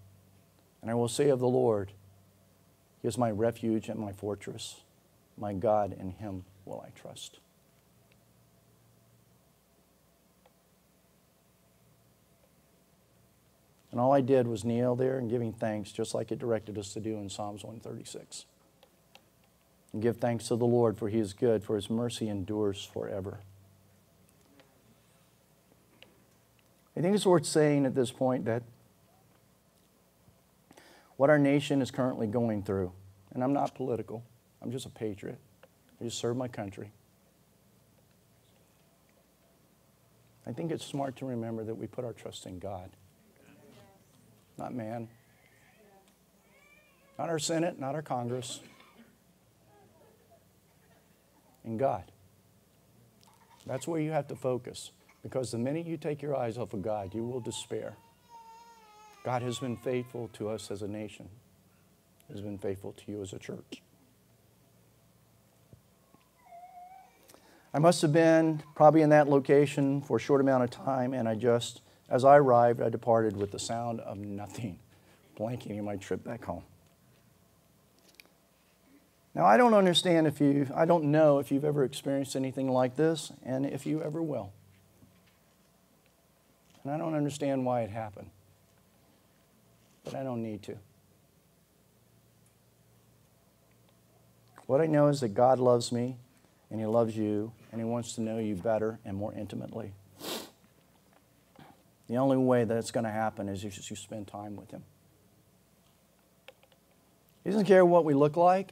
And 0.81 0.89
I 0.89 0.95
will 0.95 1.07
say 1.07 1.29
of 1.29 1.39
the 1.39 1.47
Lord, 1.47 1.91
He 3.01 3.07
is 3.07 3.19
my 3.19 3.29
refuge 3.29 3.87
and 3.87 3.99
my 3.99 4.11
fortress. 4.11 4.81
My 5.37 5.53
God, 5.53 5.95
in 5.97 6.09
Him 6.09 6.43
will 6.65 6.83
I 6.85 6.89
trust. 6.99 7.39
And 13.91 13.99
all 13.99 14.11
I 14.11 14.21
did 14.21 14.47
was 14.47 14.63
kneel 14.63 14.95
there 14.95 15.19
and 15.19 15.29
giving 15.29 15.53
thanks, 15.53 15.91
just 15.91 16.15
like 16.15 16.31
it 16.31 16.39
directed 16.39 16.79
us 16.79 16.93
to 16.93 16.99
do 16.99 17.17
in 17.17 17.29
Psalms 17.29 17.63
136. 17.63 18.45
And 19.93 20.01
give 20.01 20.17
thanks 20.17 20.47
to 20.47 20.55
the 20.55 20.65
Lord, 20.65 20.97
for 20.97 21.09
He 21.09 21.19
is 21.19 21.33
good, 21.33 21.63
for 21.63 21.75
His 21.75 21.91
mercy 21.91 22.27
endures 22.27 22.83
forever. 22.83 23.41
I 27.01 27.03
think 27.03 27.15
it's 27.15 27.25
worth 27.25 27.47
saying 27.47 27.87
at 27.87 27.95
this 27.95 28.11
point 28.11 28.45
that 28.45 28.61
what 31.17 31.31
our 31.31 31.39
nation 31.39 31.81
is 31.81 31.89
currently 31.89 32.27
going 32.27 32.61
through, 32.61 32.91
and 33.33 33.43
I'm 33.43 33.53
not 33.53 33.73
political, 33.73 34.23
I'm 34.61 34.71
just 34.71 34.85
a 34.85 34.89
patriot, 34.89 35.39
I 35.99 36.03
just 36.03 36.19
serve 36.19 36.37
my 36.37 36.47
country. 36.47 36.91
I 40.45 40.51
think 40.51 40.71
it's 40.71 40.85
smart 40.85 41.15
to 41.15 41.25
remember 41.25 41.63
that 41.63 41.73
we 41.73 41.87
put 41.87 42.05
our 42.05 42.13
trust 42.13 42.45
in 42.45 42.59
God, 42.59 42.91
not 44.59 44.71
man, 44.75 45.07
not 47.17 47.29
our 47.29 47.39
Senate, 47.39 47.79
not 47.79 47.95
our 47.95 48.03
Congress, 48.03 48.59
in 51.65 51.77
God. 51.77 52.03
That's 53.65 53.87
where 53.87 53.99
you 53.99 54.11
have 54.11 54.27
to 54.27 54.35
focus. 54.35 54.91
Because 55.23 55.51
the 55.51 55.57
minute 55.57 55.85
you 55.85 55.97
take 55.97 56.21
your 56.21 56.35
eyes 56.35 56.57
off 56.57 56.73
of 56.73 56.81
God, 56.81 57.13
you 57.13 57.23
will 57.23 57.39
despair. 57.39 57.95
God 59.23 59.41
has 59.43 59.59
been 59.59 59.77
faithful 59.77 60.29
to 60.33 60.49
us 60.49 60.71
as 60.71 60.81
a 60.81 60.87
nation, 60.87 61.29
has 62.31 62.41
been 62.41 62.57
faithful 62.57 62.93
to 62.93 63.11
you 63.11 63.21
as 63.21 63.33
a 63.33 63.39
church. 63.39 63.81
I 67.73 67.79
must 67.79 68.01
have 68.01 68.11
been 68.11 68.63
probably 68.75 69.01
in 69.01 69.09
that 69.11 69.29
location 69.29 70.01
for 70.01 70.17
a 70.17 70.19
short 70.19 70.41
amount 70.41 70.63
of 70.63 70.71
time, 70.71 71.13
and 71.13 71.29
I 71.29 71.35
just, 71.35 71.81
as 72.09 72.25
I 72.25 72.37
arrived, 72.37 72.81
I 72.81 72.89
departed 72.89 73.37
with 73.37 73.51
the 73.51 73.59
sound 73.59 74.01
of 74.01 74.17
nothing, 74.17 74.79
blanking 75.39 75.81
my 75.83 75.95
trip 75.95 76.23
back 76.23 76.43
home. 76.43 76.63
Now, 79.33 79.45
I 79.45 79.55
don't 79.55 79.73
understand 79.73 80.27
if 80.27 80.41
you, 80.41 80.67
I 80.75 80.83
don't 80.83 81.05
know 81.05 81.39
if 81.39 81.51
you've 81.51 81.63
ever 81.63 81.85
experienced 81.85 82.35
anything 82.35 82.69
like 82.69 82.97
this, 82.97 83.31
and 83.45 83.65
if 83.65 83.85
you 83.85 84.01
ever 84.01 84.21
will. 84.21 84.51
And 86.83 86.91
I 86.91 86.97
don't 86.97 87.15
understand 87.15 87.65
why 87.65 87.81
it 87.81 87.89
happened. 87.89 88.29
But 90.03 90.15
I 90.15 90.23
don't 90.23 90.41
need 90.41 90.63
to. 90.63 90.77
What 94.65 94.81
I 94.81 94.87
know 94.87 95.07
is 95.07 95.19
that 95.19 95.33
God 95.33 95.59
loves 95.59 95.91
me 95.91 96.17
and 96.69 96.79
He 96.79 96.85
loves 96.85 97.15
you, 97.17 97.51
and 97.71 97.81
He 97.81 97.85
wants 97.85 98.13
to 98.15 98.21
know 98.21 98.37
you 98.37 98.55
better 98.55 98.99
and 99.03 99.17
more 99.17 99.33
intimately. 99.33 99.91
The 102.07 102.17
only 102.17 102.37
way 102.37 102.63
that 102.63 102.77
it's 102.77 102.91
going 102.91 103.03
to 103.03 103.11
happen 103.11 103.49
is 103.49 103.65
if 103.65 103.89
you 103.89 103.95
spend 103.97 104.27
time 104.27 104.55
with 104.55 104.71
Him. 104.71 104.83
He 107.43 107.49
doesn't 107.49 107.65
care 107.65 107.85
what 107.85 108.05
we 108.05 108.13
look 108.13 108.37
like. 108.37 108.71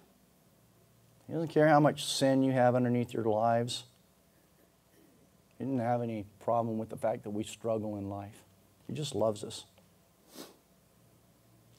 He 1.28 1.34
doesn't 1.34 1.50
care 1.50 1.68
how 1.68 1.80
much 1.80 2.06
sin 2.06 2.44
you 2.44 2.54
have 2.54 2.76
underneath 2.76 3.14
your 3.14 3.26
lives. 3.26 3.84
He 5.60 5.66
didn't 5.66 5.80
have 5.82 6.02
any 6.02 6.26
problem 6.40 6.78
with 6.78 6.90
the 6.90 6.98
fact 6.98 7.24
that 7.24 7.32
we 7.32 7.44
struggle 7.44 7.98
in 7.98 8.10
life. 8.10 8.44
He 8.88 8.94
just 8.94 9.14
loves 9.14 9.44
us. 9.44 9.66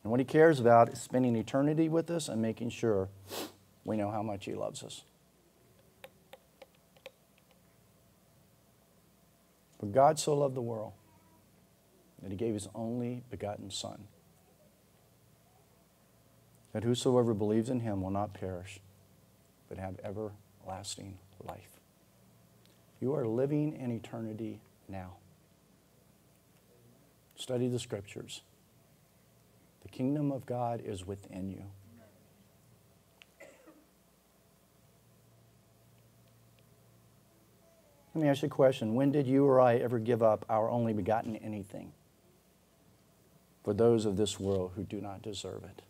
And 0.05 0.11
what 0.11 0.21
he 0.21 0.25
cares 0.25 0.61
about 0.61 0.91
is 0.91 1.01
spending 1.01 1.35
eternity 1.35 1.89
with 1.89 2.11
us 2.11 2.29
and 2.29 2.41
making 2.41 2.71
sure 2.71 3.09
we 3.85 3.97
know 3.97 4.11
how 4.11 4.23
much 4.23 4.45
he 4.45 4.55
loves 4.55 4.83
us. 4.83 5.03
For 9.79 9.87
God 9.87 10.19
so 10.19 10.35
loved 10.35 10.55
the 10.55 10.63
world 10.63 10.93
that 12.23 12.31
he 12.31 12.37
gave 12.37 12.53
his 12.53 12.69
only 12.75 13.25
begotten 13.31 13.71
Son, 13.71 14.05
that 16.75 16.85
whosoever 16.85 17.33
believes 17.33 17.71
in 17.71 17.81
him 17.81 18.03
will 18.03 18.11
not 18.11 18.35
perish, 18.35 18.81
but 19.71 19.79
have 19.79 19.99
everlasting 20.05 21.19
life. 21.43 21.80
You 23.01 23.15
are 23.15 23.27
living 23.27 23.77
in 23.77 23.91
eternity 23.91 24.61
now. 24.89 25.15
Study 27.35 27.69
the 27.69 27.79
scriptures. 27.79 28.43
The 29.83 29.89
kingdom 29.89 30.31
of 30.31 30.45
God 30.45 30.83
is 30.85 31.07
within 31.07 31.51
you. 31.51 31.65
Let 38.15 38.23
me 38.23 38.29
ask 38.29 38.43
you 38.43 38.47
a 38.47 38.51
question. 38.51 38.95
When 38.95 39.13
did 39.13 39.27
you 39.27 39.47
or 39.47 39.61
I 39.61 39.77
ever 39.77 39.99
give 39.99 40.23
up 40.23 40.45
our 40.51 40.69
only 40.69 40.93
begotten 40.93 41.37
anything 41.37 41.93
for 43.65 43.73
those 43.73 44.05
of 44.05 44.17
this 44.17 44.39
world 44.39 44.73
who 44.75 44.83
do 44.83 45.01
not 45.01 45.23
deserve 45.23 45.65
it? 45.65 45.83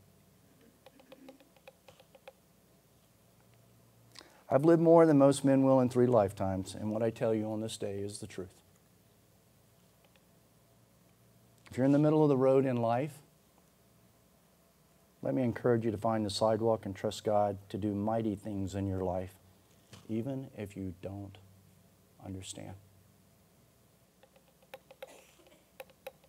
I've 4.51 4.65
lived 4.65 4.83
more 4.83 5.07
than 5.07 5.19
most 5.19 5.45
men 5.45 5.63
will 5.63 5.81
in 5.81 5.89
three 5.89 6.07
lifetimes, 6.07 6.75
and 6.75 6.91
what 6.91 7.03
I 7.03 7.11
tell 7.11 7.33
you 7.33 7.45
on 7.53 7.61
this 7.61 7.77
day 7.77 7.99
is 7.99 8.19
the 8.19 8.27
truth. 8.27 8.55
If 11.71 11.77
you're 11.77 11.87
in 11.87 11.93
the 11.93 12.01
middle 12.01 12.25
of 12.25 12.29
the 12.29 12.37
road 12.37 12.67
in 12.67 12.77
life, 12.77 13.19
let 15.23 15.35
me 15.35 15.43
encourage 15.43 15.85
you 15.85 15.93
to 15.93 15.97
find 15.97 16.27
the 16.27 16.31
sidewalk 16.31 16.85
and 16.85 16.97
trust 16.97 17.23
God 17.23 17.59
to 17.69 17.79
do 17.79 17.95
mighty 17.95 18.35
things 18.35 18.75
in 18.75 18.89
your 18.89 19.05
life, 19.05 19.35
even 20.09 20.49
if 20.59 20.77
you 20.77 20.95
don't 21.01 21.39
understand. 22.25 22.73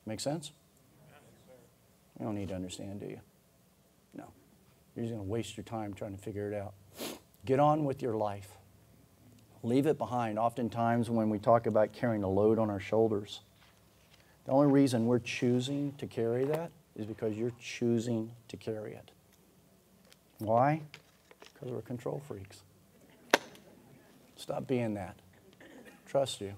Make 0.06 0.20
sense? 0.20 0.52
You 2.20 2.26
don't 2.26 2.36
need 2.36 2.50
to 2.50 2.56
understand, 2.56 3.00
do 3.00 3.08
you? 3.08 3.20
No. 4.14 4.26
You're 4.96 5.06
just 5.06 5.16
going 5.16 5.26
to 5.26 5.32
waste 5.32 5.58
your 5.58 5.64
time 5.64 5.94
trying 5.94 6.16
to 6.16 6.22
figure 6.22 6.52
it 6.52 6.56
out. 6.56 6.74
Get 7.46 7.60
on 7.60 7.86
with 7.86 8.02
your 8.02 8.16
life. 8.16 8.50
Leave 9.64 9.86
it 9.86 9.98
behind. 9.98 10.40
Oftentimes, 10.40 11.10
when 11.10 11.30
we 11.30 11.40
talk 11.40 11.66
about 11.68 11.94
carrying 11.94 12.24
a 12.24 12.30
load 12.30 12.60
on 12.60 12.70
our 12.70 12.80
shoulders, 12.80 13.42
the 14.46 14.52
only 14.52 14.72
reason 14.72 15.06
we're 15.06 15.20
choosing 15.20 15.94
to 15.98 16.08
carry 16.08 16.46
that 16.46 16.72
is 16.96 17.06
because 17.06 17.36
you're 17.36 17.54
choosing 17.60 18.32
to 18.48 18.58
carry 18.58 18.94
it. 18.94 19.12
Why? 20.40 20.82
Because 21.54 21.72
we're 21.72 21.82
control 21.82 22.22
freaks. 22.28 22.64
Stop 24.36 24.68
being 24.68 24.96
that. 24.96 25.16
Trust 26.08 26.42
you. 26.42 26.54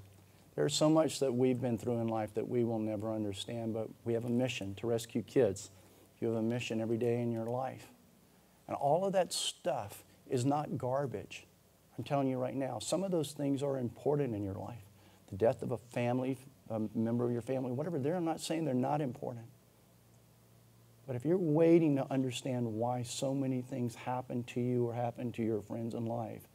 There's 0.55 0.73
so 0.73 0.89
much 0.89 1.19
that 1.19 1.33
we've 1.33 1.59
been 1.59 1.77
through 1.77 1.99
in 1.99 2.07
life 2.07 2.33
that 2.35 2.47
we 2.47 2.63
will 2.63 2.79
never 2.79 3.11
understand, 3.11 3.73
but 3.73 3.89
we 4.05 4.13
have 4.13 4.23
a 4.23 4.29
mission 4.29 4.75
to 4.75 4.87
rescue 4.87 5.21
kids. 5.21 5.71
You 6.21 6.29
have 6.29 6.37
a 6.37 6.41
mission 6.41 6.79
every 6.79 6.97
day 6.97 7.21
in 7.21 7.31
your 7.31 7.45
life. 7.45 7.87
And 8.67 8.77
all 8.77 9.03
of 9.03 9.13
that 9.13 9.33
stuff 9.33 10.02
is 10.29 10.45
not 10.45 10.77
garbage. 10.77 11.45
I'm 11.97 12.03
telling 12.03 12.27
you 12.27 12.37
right 12.37 12.55
now, 12.55 12.79
some 12.79 13.03
of 13.03 13.11
those 13.11 13.33
things 13.33 13.61
are 13.61 13.77
important 13.77 14.33
in 14.35 14.43
your 14.43 14.55
life. 14.55 14.83
The 15.29 15.37
death 15.37 15.61
of 15.61 15.71
a 15.71 15.77
family, 15.77 16.37
a 16.69 16.81
member 16.95 17.25
of 17.25 17.31
your 17.31 17.41
family, 17.41 17.71
whatever, 17.71 17.99
they're 17.99 18.19
not 18.19 18.41
saying 18.41 18.65
they're 18.65 18.73
not 18.73 19.01
important. 19.01 19.45
But 21.05 21.15
if 21.15 21.25
you're 21.25 21.37
waiting 21.37 21.97
to 21.97 22.11
understand 22.11 22.65
why 22.65 23.03
so 23.03 23.33
many 23.33 23.61
things 23.61 23.95
happen 23.95 24.43
to 24.45 24.61
you 24.61 24.87
or 24.87 24.93
happen 24.93 25.31
to 25.33 25.43
your 25.43 25.61
friends 25.61 25.93
in 25.93 26.05
life, 26.05 26.47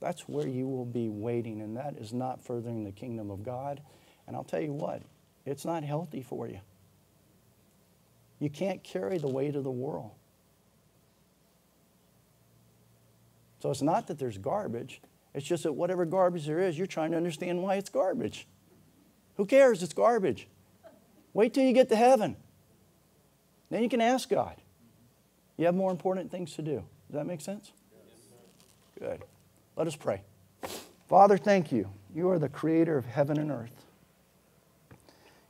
that's 0.00 0.22
where 0.28 0.46
you 0.46 0.66
will 0.66 0.84
be 0.84 1.08
waiting, 1.08 1.60
and 1.60 1.76
that 1.76 1.96
is 1.96 2.12
not 2.12 2.42
furthering 2.42 2.84
the 2.84 2.92
kingdom 2.92 3.30
of 3.30 3.42
God. 3.42 3.80
And 4.26 4.34
I'll 4.34 4.44
tell 4.44 4.60
you 4.60 4.72
what, 4.72 5.02
it's 5.44 5.64
not 5.64 5.84
healthy 5.84 6.22
for 6.22 6.48
you. 6.48 6.60
You 8.38 8.50
can't 8.50 8.82
carry 8.82 9.18
the 9.18 9.28
weight 9.28 9.56
of 9.56 9.64
the 9.64 9.70
world. 9.70 10.12
So 13.60 13.70
it's 13.70 13.82
not 13.82 14.06
that 14.08 14.18
there's 14.18 14.38
garbage, 14.38 15.00
it's 15.34 15.46
just 15.46 15.64
that 15.64 15.72
whatever 15.72 16.04
garbage 16.04 16.46
there 16.46 16.60
is, 16.60 16.78
you're 16.78 16.86
trying 16.86 17.10
to 17.10 17.16
understand 17.16 17.62
why 17.62 17.76
it's 17.76 17.90
garbage. 17.90 18.46
Who 19.36 19.44
cares? 19.44 19.82
It's 19.82 19.92
garbage. 19.92 20.48
Wait 21.34 21.52
till 21.52 21.64
you 21.64 21.72
get 21.72 21.90
to 21.90 21.96
heaven. 21.96 22.36
Then 23.70 23.82
you 23.82 23.88
can 23.88 24.00
ask 24.00 24.28
God. 24.28 24.56
You 25.58 25.66
have 25.66 25.74
more 25.74 25.90
important 25.90 26.30
things 26.30 26.54
to 26.54 26.62
do. 26.62 26.84
Does 27.08 27.14
that 27.14 27.26
make 27.26 27.40
sense? 27.40 27.72
Good. 28.98 29.22
Let 29.76 29.86
us 29.86 29.96
pray. 29.96 30.22
Father, 31.08 31.36
thank 31.36 31.70
you. 31.70 31.90
You 32.14 32.30
are 32.30 32.38
the 32.38 32.48
creator 32.48 32.96
of 32.96 33.04
heaven 33.04 33.38
and 33.38 33.50
earth. 33.50 33.84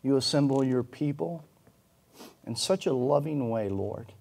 You 0.02 0.16
assemble 0.16 0.64
your 0.64 0.82
people 0.82 1.44
in 2.44 2.56
such 2.56 2.86
a 2.86 2.92
loving 2.92 3.50
way, 3.50 3.68
Lord, 3.68 4.12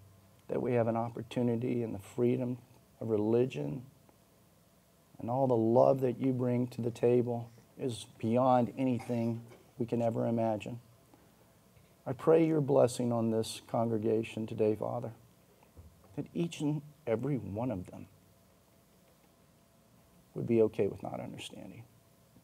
that 0.47 0.61
we 0.61 0.73
have 0.73 0.87
an 0.87 0.95
opportunity 0.95 1.81
and 1.81 1.93
the 1.93 1.99
freedom 1.99 2.57
of 3.05 3.11
religion 3.11 3.83
and 5.19 5.29
all 5.29 5.47
the 5.47 5.55
love 5.55 6.01
that 6.01 6.19
you 6.19 6.33
bring 6.33 6.67
to 6.67 6.81
the 6.81 6.91
table 6.91 7.49
is 7.79 8.05
beyond 8.17 8.73
anything 8.77 9.41
we 9.77 9.85
can 9.85 10.01
ever 10.01 10.27
imagine. 10.27 10.79
I 12.05 12.13
pray 12.13 12.45
your 12.45 12.61
blessing 12.61 13.11
on 13.11 13.31
this 13.31 13.61
congregation 13.67 14.45
today, 14.45 14.75
Father, 14.75 15.11
that 16.15 16.25
each 16.33 16.59
and 16.61 16.81
every 17.07 17.37
one 17.37 17.71
of 17.71 17.87
them 17.87 18.07
would 20.33 20.47
be 20.47 20.61
okay 20.63 20.87
with 20.87 21.01
not 21.01 21.19
understanding, 21.19 21.83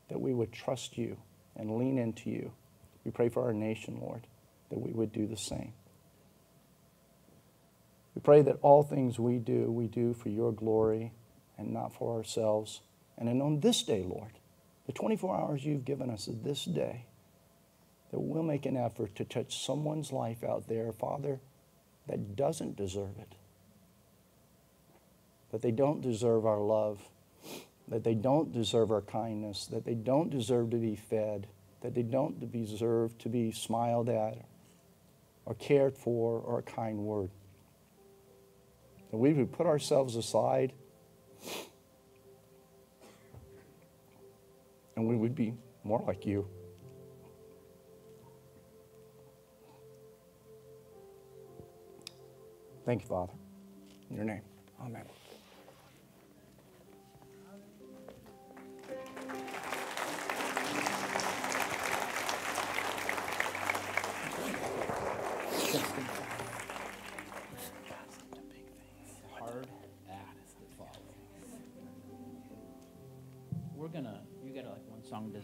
that 0.10 0.20
we 0.20 0.34
would 0.34 0.52
trust 0.52 0.98
you 0.98 1.18
and 1.56 1.78
lean 1.78 1.98
into 1.98 2.30
you. 2.30 2.52
We 3.04 3.12
pray 3.12 3.30
for 3.30 3.44
our 3.44 3.54
nation, 3.54 4.00
Lord, 4.02 4.26
that 4.70 4.80
we 4.80 4.92
would 4.92 5.12
do 5.12 5.28
the 5.28 5.38
same. 5.38 5.74
We 8.16 8.22
pray 8.22 8.42
that 8.42 8.58
all 8.62 8.84
things 8.84 9.20
we 9.20 9.40
do, 9.40 9.72
we 9.72 9.88
do 9.88 10.14
for 10.14 10.30
your 10.30 10.52
glory 10.52 11.14
and 11.58 11.72
not 11.72 11.94
for 11.94 12.18
ourselves. 12.18 12.82
And 13.18 13.28
then 13.28 13.42
on 13.42 13.60
this 13.60 13.84
day, 13.84 14.04
Lord, 14.04 14.32
the 14.86 14.94
24 14.94 15.40
hours 15.40 15.66
you've 15.66 15.86
given 15.86 16.10
us 16.10 16.28
this 16.44 16.66
day, 16.66 17.06
that 18.12 18.20
we'll 18.20 18.44
make 18.44 18.66
an 18.66 18.76
effort 18.76 19.16
to 19.16 19.24
touch 19.24 19.66
someone's 19.66 20.12
life 20.12 20.44
out 20.44 20.68
there, 20.68 20.92
Father, 20.92 21.40
that 22.08 22.36
doesn't 22.36 22.76
deserve 22.76 23.18
it. 23.20 23.36
That 25.52 25.62
they 25.62 25.72
don't 25.72 26.02
deserve 26.02 26.46
our 26.46 26.60
love, 26.60 27.00
that 27.88 28.04
they 28.04 28.14
don't 28.14 28.52
deserve 28.52 28.92
our 28.92 29.02
kindness, 29.02 29.68
that 29.68 29.86
they 29.86 29.94
don't 29.94 30.30
deserve 30.30 30.72
to 30.72 30.78
be 30.78 30.96
fed, 30.96 31.48
that 31.82 31.94
they 31.94 32.04
don't 32.04 32.52
deserve 32.52 33.18
to 33.20 33.30
be 33.30 33.52
smiled 33.52 34.10
at 34.10 34.46
or 35.46 35.56
cared 35.56 35.98
for 35.98 36.40
or 36.40 36.60
a 36.60 36.64
kind 36.64 37.00
word. 37.00 37.30
That 39.12 39.18
we 39.18 39.34
would 39.34 39.52
put 39.52 39.68
ourselves 39.68 40.16
aside 40.16 40.74
and 44.96 45.08
we 45.08 45.16
would 45.16 45.36
be 45.36 45.54
more 45.84 46.04
like 46.06 46.26
you. 46.26 46.48
Thank 52.86 53.04
you, 53.04 53.08
Father. 53.08 53.34
In 54.10 54.16
your 54.16 54.26
name, 54.26 54.42
amen. 54.84 55.06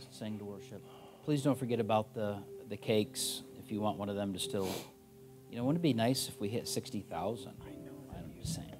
One 0.07 0.13
song 0.13 0.13
to 0.13 0.17
sing 0.17 0.39
to 0.39 0.45
worship. 0.45 0.83
Please 1.23 1.43
don't 1.43 1.57
forget 1.57 1.79
about 1.79 2.13
the, 2.13 2.37
the 2.69 2.77
cakes, 2.77 3.43
if 3.63 3.71
you 3.71 3.81
want 3.81 3.97
one 3.97 4.09
of 4.09 4.15
them 4.15 4.33
to 4.33 4.39
still, 4.39 4.69
you 5.49 5.57
know, 5.57 5.63
wouldn't 5.63 5.81
it 5.81 5.87
be 5.87 5.93
nice 5.93 6.27
if 6.29 6.39
we 6.39 6.47
hit 6.49 6.67
60,000? 6.67 7.51
I 7.61 7.69
know. 7.85 7.91
I'm 8.15 8.31
just 8.39 8.55
saying. 8.55 8.73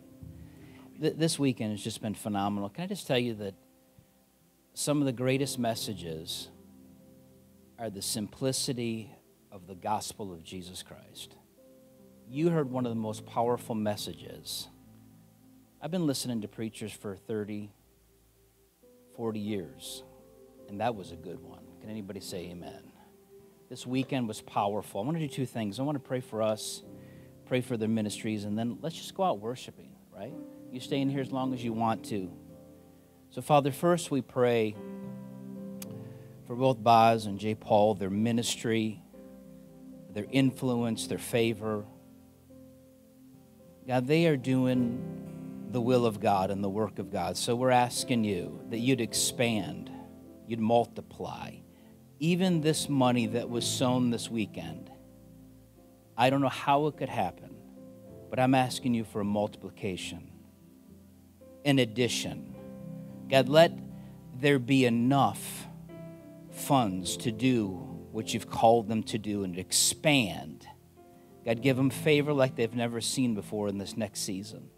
Th- 1.02 1.16
This 1.16 1.38
weekend 1.38 1.72
has 1.72 1.84
just 1.84 2.02
been 2.02 2.16
phenomenal. 2.16 2.70
Can 2.70 2.84
I 2.86 2.88
just 2.88 3.08
tell 3.08 3.18
you 3.20 3.34
that 3.36 3.56
some 4.74 5.00
of 5.00 5.06
the 5.06 5.12
greatest 5.12 5.60
messages 5.60 6.50
are 7.80 7.90
the 7.90 8.02
simplicity 8.02 9.12
of 9.52 9.68
the 9.68 9.76
gospel 9.76 10.32
of 10.34 10.44
Jesus 10.44 10.84
Christ. 10.84 11.36
You 12.30 12.50
heard 12.50 12.72
one 12.72 12.86
of 12.86 12.90
the 12.92 13.00
most 13.00 13.26
powerful 13.26 13.76
messages. 13.76 14.68
I've 15.82 15.92
been 15.92 16.08
listening 16.08 16.42
to 16.42 16.48
preachers 16.48 16.92
for 16.92 17.16
30, 17.16 17.72
40 19.16 19.40
years, 19.40 20.04
and 20.70 20.82
that 20.82 20.96
was 20.96 21.12
a 21.12 21.16
good 21.16 21.40
one. 21.42 21.64
Can 21.82 21.90
anybody 21.90 22.20
say 22.20 22.50
amen? 22.52 22.92
This 23.70 23.86
weekend 23.86 24.28
was 24.28 24.42
powerful. 24.42 25.02
I 25.02 25.06
want 25.06 25.18
to 25.18 25.28
do 25.28 25.34
two 25.34 25.46
things. 25.46 25.80
I 25.80 25.84
want 25.84 25.96
to 25.96 26.08
pray 26.08 26.22
for 26.22 26.42
us, 26.42 26.84
pray 27.46 27.62
for 27.62 27.78
their 27.78 27.90
ministries, 27.90 28.46
and 28.46 28.58
then 28.58 28.78
let's 28.82 28.96
just 28.96 29.14
go 29.14 29.24
out 29.24 29.40
worshiping, 29.40 29.92
right? 30.16 30.34
You 30.72 30.80
stay 30.80 31.00
in 31.02 31.10
here 31.10 31.22
as 31.22 31.32
long 31.32 31.54
as 31.54 31.64
you 31.64 31.74
want 31.74 32.06
to. 32.06 32.32
So, 33.32 33.42
Father, 33.42 33.72
first 33.72 34.10
we 34.10 34.22
pray 34.22 34.76
for 36.48 36.56
both 36.56 36.82
Baz 36.82 37.26
and 37.26 37.40
J. 37.40 37.56
Paul, 37.56 37.96
their 37.96 38.10
ministry, 38.10 39.02
their 40.14 40.26
influence, 40.32 41.08
their 41.08 41.18
favor. 41.18 41.86
God, 43.86 44.08
they 44.08 44.28
are 44.28 44.38
doing 44.38 45.68
the 45.72 45.82
will 45.82 46.06
of 46.06 46.20
God 46.20 46.50
and 46.50 46.64
the 46.64 46.70
work 46.70 47.00
of 47.00 47.12
God. 47.12 47.38
So 47.38 47.56
we're 47.56 47.70
asking 47.70 48.24
you 48.24 48.62
that 48.70 48.80
you'd 48.80 49.02
expand, 49.02 49.92
you'd 50.48 50.60
multiply. 50.60 51.56
Even 52.20 52.62
this 52.62 52.90
money 52.90 53.28
that 53.28 53.50
was 53.50 53.66
sown 53.66 54.10
this 54.10 54.30
weekend, 54.30 54.90
I 56.18 56.30
don't 56.30 56.42
know 56.42 56.50
how 56.50 56.88
it 56.88 56.98
could 56.98 57.10
happen, 57.10 57.56
but 58.30 58.40
I'm 58.40 58.56
asking 58.56 58.96
you 58.96 59.04
for 59.04 59.22
a 59.22 59.26
multiplication. 59.26 60.32
In 61.64 61.80
addition, 61.80 62.56
God, 63.30 63.50
let 63.50 63.78
there 64.40 64.58
be 64.58 64.86
enough 64.86 65.68
funds 66.52 67.18
to 67.18 67.32
do 67.32 67.70
what 68.12 68.34
you've 68.34 68.50
called 68.50 68.88
them 68.88 69.04
to 69.04 69.18
do 69.20 69.44
and 69.44 69.58
expand. 69.58 70.66
God, 71.46 71.62
give 71.62 71.78
them 71.78 71.90
favor 71.90 72.34
like 72.34 72.56
they've 72.56 72.74
never 72.74 73.00
seen 73.00 73.36
before 73.36 73.68
in 73.68 73.78
this 73.78 73.96
next 73.96 74.22
season. 74.22 74.70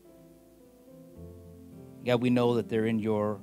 God, 2.06 2.22
we 2.22 2.30
know 2.30 2.56
that 2.56 2.70
they're 2.70 2.86
in 2.86 3.00
your 3.00 3.40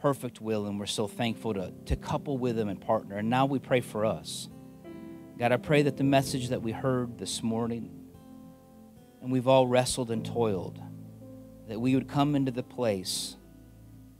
perfect 0.00 0.40
will, 0.40 0.66
and 0.66 0.78
we're 0.78 0.86
so 0.86 1.06
thankful 1.08 1.54
to, 1.54 1.72
to 1.86 1.96
couple 1.96 2.38
with 2.38 2.56
them 2.56 2.68
and 2.68 2.80
partner. 2.80 3.16
And 3.16 3.28
now 3.28 3.46
we 3.46 3.58
pray 3.58 3.80
for 3.80 4.04
us. 4.04 4.48
God, 5.38 5.52
I 5.52 5.56
pray 5.56 5.82
that 5.82 5.96
the 5.96 6.04
message 6.04 6.48
that 6.48 6.62
we 6.62 6.72
heard 6.72 7.18
this 7.18 7.42
morning, 7.42 7.90
and 9.22 9.30
we've 9.30 9.48
all 9.48 9.66
wrestled 9.66 10.10
and 10.10 10.24
toiled, 10.24 10.80
that 11.68 11.80
we 11.80 11.94
would 11.94 12.08
come 12.08 12.34
into 12.34 12.50
the 12.50 12.62
place 12.62 13.36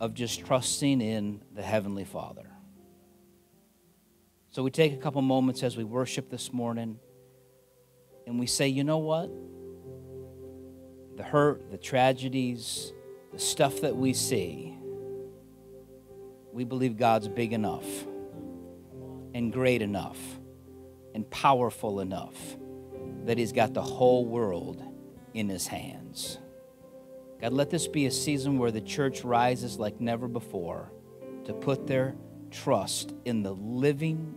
of 0.01 0.14
just 0.14 0.45
trusting 0.47 1.01
in 1.01 1.43
the 1.55 1.62
Heavenly 1.62 2.05
Father. 2.05 2.49
So 4.51 4.62
we 4.62 4.71
take 4.71 4.93
a 4.93 4.97
couple 4.97 5.23
moments 5.23 5.62
as 5.62 5.77
we 5.77 5.85
worship 5.85 6.31
this 6.31 6.53
morning 6.53 6.99
and 8.27 8.38
we 8.38 8.47
say, 8.47 8.69
you 8.69 8.85
know 8.85 8.99
what? 8.99 9.31
The 11.17 11.23
hurt, 11.23 11.71
the 11.71 11.79
tragedies, 11.79 12.93
the 13.33 13.38
stuff 13.38 13.81
that 13.81 13.97
we 13.97 14.12
see, 14.12 14.78
we 16.59 16.64
believe 16.64 16.97
God's 16.97 17.29
big 17.29 17.53
enough 17.53 17.87
and 19.33 19.53
great 19.53 19.81
enough 19.81 20.18
and 21.14 21.31
powerful 21.31 22.01
enough 22.01 22.35
that 23.27 23.38
He's 23.38 23.53
got 23.53 23.75
the 23.75 23.83
whole 23.83 24.27
world 24.27 24.83
in 25.35 25.49
His 25.49 25.68
hands. 25.68 26.40
God, 27.40 27.53
let 27.53 27.71
this 27.71 27.87
be 27.87 28.07
a 28.07 28.11
season 28.11 28.59
where 28.59 28.73
the 28.73 28.81
church 28.81 29.23
rises 29.23 29.79
like 29.79 30.01
never 30.01 30.27
before 30.27 30.90
to 31.44 31.53
put 31.53 31.87
their 31.87 32.16
trust 32.51 33.14
in 33.25 33.44
the 33.44 33.53
living 33.53 34.35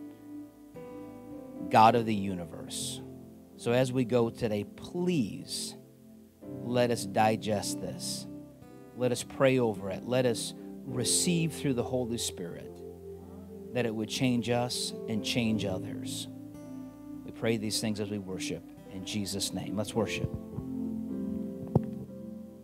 God 1.71 1.95
of 1.95 2.05
the 2.05 2.13
universe. 2.13 3.01
So 3.57 3.71
as 3.71 3.91
we 3.91 4.05
go 4.05 4.29
today, 4.29 4.63
please 4.63 5.75
let 6.65 6.91
us 6.91 7.03
digest 7.03 7.81
this. 7.81 8.27
Let 8.95 9.11
us 9.11 9.23
pray 9.23 9.57
over 9.57 9.89
it. 9.89 10.05
Let 10.05 10.27
us 10.27 10.53
receive 10.85 11.53
through 11.53 11.73
the 11.73 11.83
Holy 11.83 12.17
Spirit 12.17 12.71
that 13.73 13.85
it 13.85 13.93
would 13.93 14.09
change 14.09 14.49
us 14.49 14.93
and 15.07 15.23
change 15.23 15.65
others. 15.65 16.27
We 17.23 17.31
pray 17.31 17.57
these 17.57 17.79
things 17.79 17.99
as 17.99 18.09
we 18.09 18.17
worship 18.19 18.63
in 18.91 19.05
Jesus' 19.05 19.53
name. 19.53 19.75
Let's 19.77 19.93
worship. 19.93 20.29